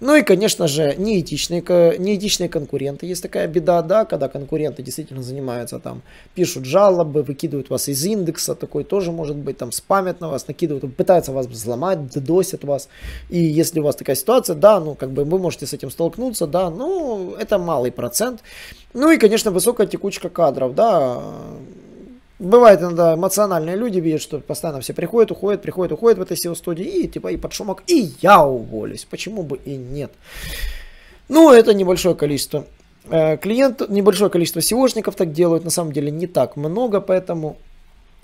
Ну 0.00 0.14
и, 0.14 0.22
конечно 0.22 0.68
же, 0.68 0.94
неэтичные, 0.96 1.60
неэтичные 1.98 2.48
конкуренты. 2.48 3.06
Есть 3.06 3.20
такая 3.20 3.48
беда, 3.48 3.82
да, 3.82 4.04
когда 4.04 4.28
конкуренты 4.28 4.80
действительно 4.80 5.24
занимаются 5.24 5.80
там, 5.80 6.02
пишут 6.36 6.66
жалобы, 6.66 7.24
выкидывают 7.24 7.68
вас 7.68 7.88
из 7.88 8.04
индекса, 8.04 8.54
такой 8.54 8.84
тоже 8.84 9.10
может 9.10 9.34
быть, 9.34 9.58
там 9.58 9.72
спамят 9.72 10.20
на 10.20 10.28
вас, 10.28 10.46
накидывают, 10.46 10.94
пытаются 10.94 11.32
вас 11.32 11.46
взломать, 11.46 11.98
досят 12.24 12.62
вас. 12.62 12.88
И 13.28 13.40
если 13.40 13.80
у 13.80 13.82
вас 13.82 13.96
такая 13.96 14.14
ситуация, 14.14 14.54
да, 14.54 14.78
ну 14.78 14.94
как 14.94 15.10
бы 15.10 15.24
вы 15.24 15.38
можете 15.40 15.66
с 15.66 15.72
этим 15.72 15.90
столкнуться, 15.90 16.46
да, 16.46 16.70
ну 16.70 17.34
это 17.34 17.58
малый 17.58 17.90
процент. 17.90 18.42
Ну 18.94 19.10
и, 19.10 19.18
конечно, 19.18 19.50
высокая 19.50 19.88
текучка 19.88 20.28
кадров, 20.28 20.76
да, 20.76 21.20
Бывает 22.38 22.80
иногда 22.80 23.14
эмоциональные 23.14 23.74
люди 23.74 23.98
видят, 23.98 24.22
что 24.22 24.38
постоянно 24.38 24.80
все 24.80 24.94
приходят, 24.94 25.32
уходят, 25.32 25.60
приходят, 25.60 25.92
уходят 25.92 26.18
в 26.18 26.22
этой 26.22 26.36
SEO-студии, 26.36 26.84
и 26.84 27.08
типа 27.08 27.28
и 27.32 27.36
под 27.36 27.52
шумок, 27.52 27.82
и 27.88 28.12
я 28.20 28.44
уволюсь. 28.44 29.06
Почему 29.10 29.42
бы 29.42 29.58
и 29.64 29.76
нет? 29.76 30.12
Ну, 31.28 31.52
это 31.52 31.74
небольшое 31.74 32.14
количество 32.14 32.64
э, 33.10 33.36
клиентов, 33.38 33.90
небольшое 33.90 34.30
количество 34.30 34.60
SEOшников 34.60 35.16
так 35.16 35.32
делают, 35.32 35.64
на 35.64 35.70
самом 35.70 35.92
деле 35.92 36.12
не 36.12 36.28
так 36.28 36.56
много, 36.56 37.00
поэтому 37.00 37.58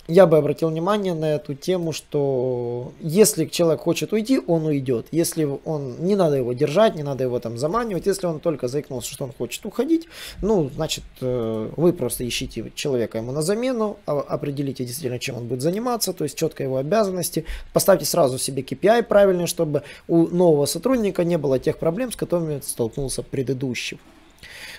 я 0.06 0.26
бы 0.26 0.36
обратил 0.36 0.68
внимание 0.68 1.14
на 1.14 1.34
эту 1.34 1.54
тему, 1.54 1.92
что 1.92 2.92
если 3.00 3.46
человек 3.46 3.80
хочет 3.80 4.12
уйти, 4.12 4.40
он 4.46 4.66
уйдет. 4.66 5.06
Если 5.10 5.48
он, 5.64 5.96
не 6.00 6.14
надо 6.14 6.36
его 6.36 6.52
держать, 6.52 6.94
не 6.94 7.02
надо 7.02 7.24
его 7.24 7.38
там 7.40 7.56
заманивать. 7.56 8.06
Если 8.06 8.26
он 8.26 8.40
только 8.40 8.68
заикнулся, 8.68 9.10
что 9.10 9.24
он 9.24 9.32
хочет 9.32 9.64
уходить, 9.64 10.06
ну, 10.42 10.68
значит, 10.68 11.04
э, 11.20 11.70
вы 11.76 11.92
просто 11.92 12.26
ищите 12.28 12.70
человека 12.74 13.18
ему 13.18 13.32
на 13.32 13.40
замену, 13.40 13.96
а, 14.06 14.20
определите 14.20 14.84
действительно, 14.84 15.18
чем 15.18 15.36
он 15.36 15.46
будет 15.46 15.62
заниматься, 15.62 16.12
то 16.12 16.24
есть 16.24 16.36
четко 16.36 16.62
его 16.62 16.76
обязанности. 16.76 17.46
Поставьте 17.72 18.04
сразу 18.04 18.38
себе 18.38 18.62
KPI 18.62 19.04
правильный, 19.04 19.46
чтобы 19.46 19.84
у 20.06 20.26
нового 20.26 20.66
сотрудника 20.66 21.24
не 21.24 21.38
было 21.38 21.58
тех 21.58 21.78
проблем, 21.78 22.12
с 22.12 22.16
которыми 22.16 22.60
столкнулся 22.60 23.22
предыдущий. 23.22 23.98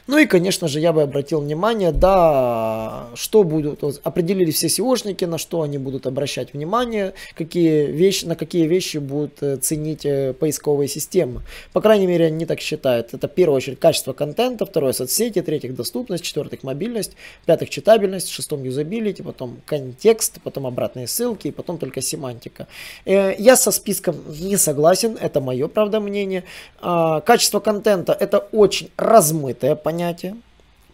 Ну 0.08 0.20
и, 0.20 0.28
конечно 0.28 0.68
же, 0.68 0.80
я 0.80 0.94
бы 0.94 1.02
обратил 1.02 1.42
внимание, 1.42 1.92
да, 1.92 3.08
что 3.16 3.44
будут, 3.44 3.84
определили 4.04 4.52
все 4.52 4.68
SEOшники, 4.68 5.26
на 5.26 5.40
что 5.40 5.64
они 5.64 5.80
будут 5.80 6.06
обращать 6.06 6.54
внимание, 6.54 7.14
какие 7.34 7.88
вещи, 7.88 8.26
на 8.26 8.36
какие 8.36 8.68
вещи 8.68 8.98
будут 8.98 9.42
э, 9.42 9.58
ценить 9.58 10.06
э, 10.06 10.34
поисковые 10.34 10.88
системы. 10.88 11.42
По 11.74 11.82
крайней 11.82 12.06
мере, 12.06 12.28
они 12.28 12.46
так 12.46 12.60
считают. 12.60 13.16
Это, 13.16 13.28
в 13.28 13.32
первую 13.32 13.58
очередь, 13.58 13.80
качество 13.80 14.14
контента, 14.14 14.68
второе, 14.68 14.94
соцсети, 14.94 15.42
третьих, 15.42 15.74
доступность, 15.74 16.24
четвертых, 16.24 16.62
мобильность, 16.62 17.14
пятых, 17.48 17.72
читабельность, 17.72 18.30
шестом, 18.30 18.64
юзабилити, 18.64 19.24
потом 19.24 19.58
контекст, 19.66 20.40
потом 20.44 20.68
обратные 20.68 21.08
ссылки, 21.08 21.48
и 21.48 21.52
потом 21.52 21.80
только 21.80 22.02
семантика. 22.02 22.68
Э, 23.06 23.34
я 23.40 23.56
со 23.56 23.72
списком 23.72 24.18
не 24.28 24.58
согласен, 24.58 25.18
это 25.20 25.42
мое, 25.42 25.68
правда, 25.68 26.00
мнение. 26.00 26.44
А, 26.80 27.22
качество 27.22 27.60
контента– 27.60 28.16
это 28.20 28.38
очень 28.52 28.92
размытое 28.98 29.74
понятие 29.74 29.95
понятие. 29.96 30.36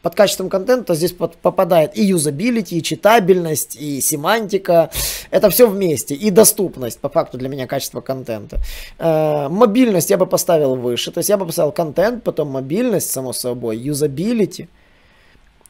под 0.01 0.15
качеством 0.15 0.49
контента 0.49 0.95
здесь 0.95 1.11
под, 1.11 1.35
попадает 1.35 1.97
и 1.97 2.03
юзабилити, 2.03 2.77
и 2.77 2.81
читабельность, 2.81 3.75
и 3.75 4.01
семантика. 4.01 4.89
Это 5.31 5.49
все 5.49 5.67
вместе. 5.67 6.15
И 6.15 6.31
доступность, 6.31 6.99
по 6.99 7.09
факту, 7.09 7.37
для 7.37 7.49
меня 7.49 7.67
качество 7.67 8.01
контента. 8.01 8.57
Э, 8.99 9.47
мобильность 9.49 10.09
я 10.09 10.17
бы 10.17 10.25
поставил 10.25 10.75
выше. 10.75 11.11
То 11.11 11.19
есть 11.19 11.29
я 11.29 11.37
бы 11.37 11.45
поставил 11.45 11.71
контент, 11.71 12.23
потом 12.23 12.47
мобильность, 12.49 13.11
само 13.11 13.33
собой, 13.33 13.77
юзабилити. 13.77 14.67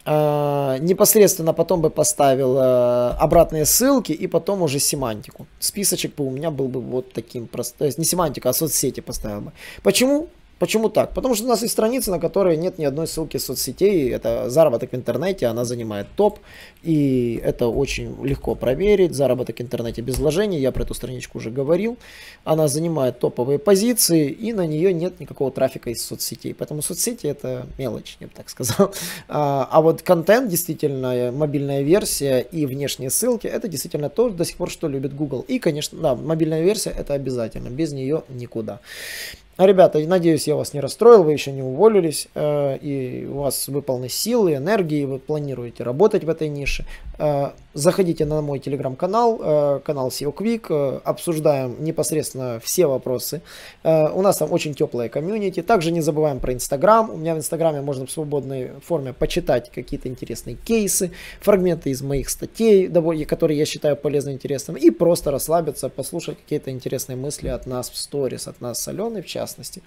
Э, 0.05 0.77
непосредственно 0.79 1.53
потом 1.53 1.81
бы 1.81 1.89
поставил 1.89 2.57
э, 2.57 3.09
обратные 3.19 3.65
ссылки 3.65 4.13
и 4.13 4.27
потом 4.27 4.61
уже 4.61 4.79
семантику. 4.79 5.45
Списочек 5.59 6.15
бы 6.15 6.25
у 6.25 6.29
меня 6.29 6.51
был 6.51 6.69
бы 6.69 6.79
вот 6.79 7.11
таким 7.11 7.47
простым. 7.47 7.79
То 7.79 7.85
есть 7.85 7.97
не 7.97 8.05
семантика, 8.05 8.49
а 8.49 8.53
соцсети 8.53 9.01
поставил 9.01 9.41
бы. 9.41 9.51
Почему? 9.83 10.27
Почему 10.61 10.89
так? 10.89 11.15
Потому 11.15 11.33
что 11.33 11.45
у 11.45 11.47
нас 11.47 11.63
есть 11.63 11.73
страница, 11.73 12.11
на 12.11 12.19
которой 12.19 12.55
нет 12.55 12.77
ни 12.77 12.85
одной 12.85 13.07
ссылки 13.07 13.37
соцсетей. 13.37 14.11
Это 14.11 14.47
заработок 14.51 14.91
в 14.91 14.95
интернете, 14.95 15.47
она 15.47 15.65
занимает 15.65 16.05
топ. 16.15 16.37
И 16.83 17.41
это 17.43 17.67
очень 17.67 18.15
легко 18.23 18.53
проверить. 18.53 19.15
Заработок 19.15 19.57
в 19.57 19.61
интернете 19.61 20.03
без 20.03 20.19
вложений, 20.19 20.59
я 20.59 20.71
про 20.71 20.83
эту 20.83 20.93
страничку 20.93 21.39
уже 21.39 21.49
говорил. 21.49 21.97
Она 22.43 22.67
занимает 22.67 23.17
топовые 23.17 23.57
позиции, 23.57 24.29
и 24.29 24.53
на 24.53 24.67
нее 24.67 24.93
нет 24.93 25.19
никакого 25.19 25.49
трафика 25.49 25.89
из 25.89 26.05
соцсетей. 26.05 26.53
Поэтому 26.53 26.83
соцсети 26.83 27.25
это 27.25 27.65
мелочь, 27.79 28.17
я 28.19 28.27
бы 28.27 28.33
так 28.35 28.47
сказал. 28.49 28.93
А, 29.33 29.67
а 29.71 29.81
вот 29.81 30.01
контент, 30.01 30.49
действительно, 30.49 31.31
мобильная 31.31 31.81
версия 31.81 32.39
и 32.39 32.65
внешние 32.65 33.09
ссылки, 33.09 33.47
это 33.47 33.67
действительно 33.67 34.09
то, 34.09 34.29
до 34.29 34.45
сих 34.45 34.57
пор, 34.57 34.69
что 34.69 34.87
любит 34.87 35.15
Google. 35.15 35.43
И, 35.47 35.57
конечно, 35.57 35.97
да, 35.99 36.15
мобильная 36.15 36.61
версия 36.61 36.91
это 36.91 37.13
обязательно. 37.13 37.69
Без 37.69 37.93
нее 37.93 38.23
никуда. 38.29 38.79
А, 39.57 39.67
ребята, 39.67 39.99
надеюсь, 39.99 40.47
я 40.47 40.55
вас 40.55 40.73
не 40.73 40.79
расстроил, 40.79 41.23
вы 41.23 41.33
еще 41.33 41.51
не 41.51 41.61
уволились, 41.61 42.27
э, 42.33 42.77
и 42.77 43.27
у 43.27 43.39
вас 43.41 43.67
выполны 43.67 44.09
силы, 44.09 44.55
энергии, 44.55 45.05
вы 45.05 45.19
планируете 45.19 45.83
работать 45.83 46.23
в 46.23 46.29
этой 46.29 46.47
нише. 46.47 46.85
Заходите 47.73 48.25
на 48.25 48.41
мой 48.41 48.59
телеграм-канал, 48.59 49.39
э, 49.41 49.79
канал 49.85 50.09
SEO 50.09 50.33
Quick, 50.35 50.65
э, 50.69 50.99
обсуждаем 51.05 51.81
непосредственно 51.81 52.59
все 52.59 52.85
вопросы. 52.85 53.41
Э, 53.83 54.09
у 54.09 54.21
нас 54.21 54.37
там 54.37 54.51
очень 54.51 54.73
теплая 54.73 55.07
комьюнити. 55.07 55.61
Также 55.61 55.91
не 55.91 56.01
забываем 56.01 56.41
про 56.41 56.51
Инстаграм. 56.53 57.09
У 57.09 57.15
меня 57.15 57.33
в 57.33 57.37
Инстаграме 57.37 57.79
можно 57.79 58.05
в 58.05 58.11
свободной 58.11 58.71
форме 58.85 59.13
почитать 59.13 59.71
какие-то 59.71 60.09
интересные 60.09 60.57
кейсы, 60.57 61.11
фрагменты 61.39 61.91
из 61.91 62.01
моих 62.01 62.29
статей, 62.29 62.89
которые 63.25 63.57
я 63.57 63.65
считаю 63.65 63.95
полезным 63.95 64.33
и 64.33 64.35
интересным, 64.35 64.75
и 64.75 64.89
просто 64.89 65.31
расслабиться, 65.31 65.87
послушать 65.87 66.39
какие-то 66.39 66.71
интересные 66.71 67.15
мысли 67.15 67.47
от 67.47 67.67
нас 67.67 67.89
в 67.89 67.95
сторис, 67.95 68.49
от 68.49 68.59
нас 68.59 68.81
с 68.81 68.87
Аленой 68.89 69.21
в 69.21 69.27
частности. 69.27 69.81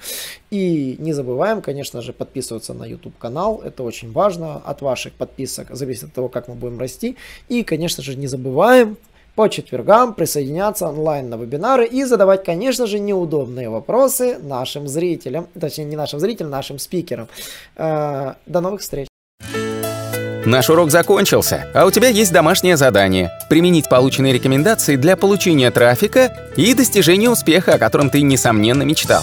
И 0.50 0.96
не 0.98 1.12
забываем, 1.12 1.60
конечно 1.60 2.00
же, 2.00 2.14
подписываться 2.14 2.72
на 2.72 2.86
YouTube 2.86 3.18
канал. 3.18 3.60
Это 3.62 3.82
очень 3.82 4.10
важно. 4.10 4.56
От 4.56 4.80
ваших 4.80 5.12
подписок 5.12 5.66
зависит 5.76 6.04
от 6.04 6.12
того, 6.14 6.28
как 6.30 6.48
мы 6.48 6.54
будем 6.54 6.78
расти. 6.78 7.18
И, 7.50 7.62
конечно 7.62 7.73
же, 8.02 8.16
не 8.16 8.26
забываем 8.26 8.96
по 9.34 9.48
четвергам 9.48 10.14
присоединяться 10.14 10.88
онлайн 10.88 11.28
на 11.28 11.36
вебинары 11.36 11.86
и 11.86 12.04
задавать, 12.04 12.44
конечно 12.44 12.86
же, 12.86 12.98
неудобные 12.98 13.68
вопросы 13.68 14.38
нашим 14.38 14.86
зрителям, 14.88 15.48
точнее 15.58 15.84
не 15.86 15.96
нашим 15.96 16.20
зрителям, 16.20 16.50
нашим 16.50 16.78
спикерам. 16.78 17.28
Э, 17.76 18.34
до 18.46 18.60
новых 18.60 18.80
встреч! 18.80 19.08
Наш 20.46 20.68
урок 20.68 20.90
закончился, 20.90 21.70
а 21.74 21.86
у 21.86 21.90
тебя 21.90 22.08
есть 22.08 22.30
домашнее 22.32 22.76
задание– 22.76 23.32
применить 23.48 23.88
полученные 23.88 24.34
рекомендации 24.34 24.96
для 24.96 25.16
получения 25.16 25.70
трафика 25.70 26.50
и 26.54 26.74
достижения 26.74 27.30
успеха, 27.30 27.74
о 27.74 27.78
котором 27.78 28.10
ты, 28.10 28.20
несомненно, 28.20 28.82
мечтал. 28.82 29.22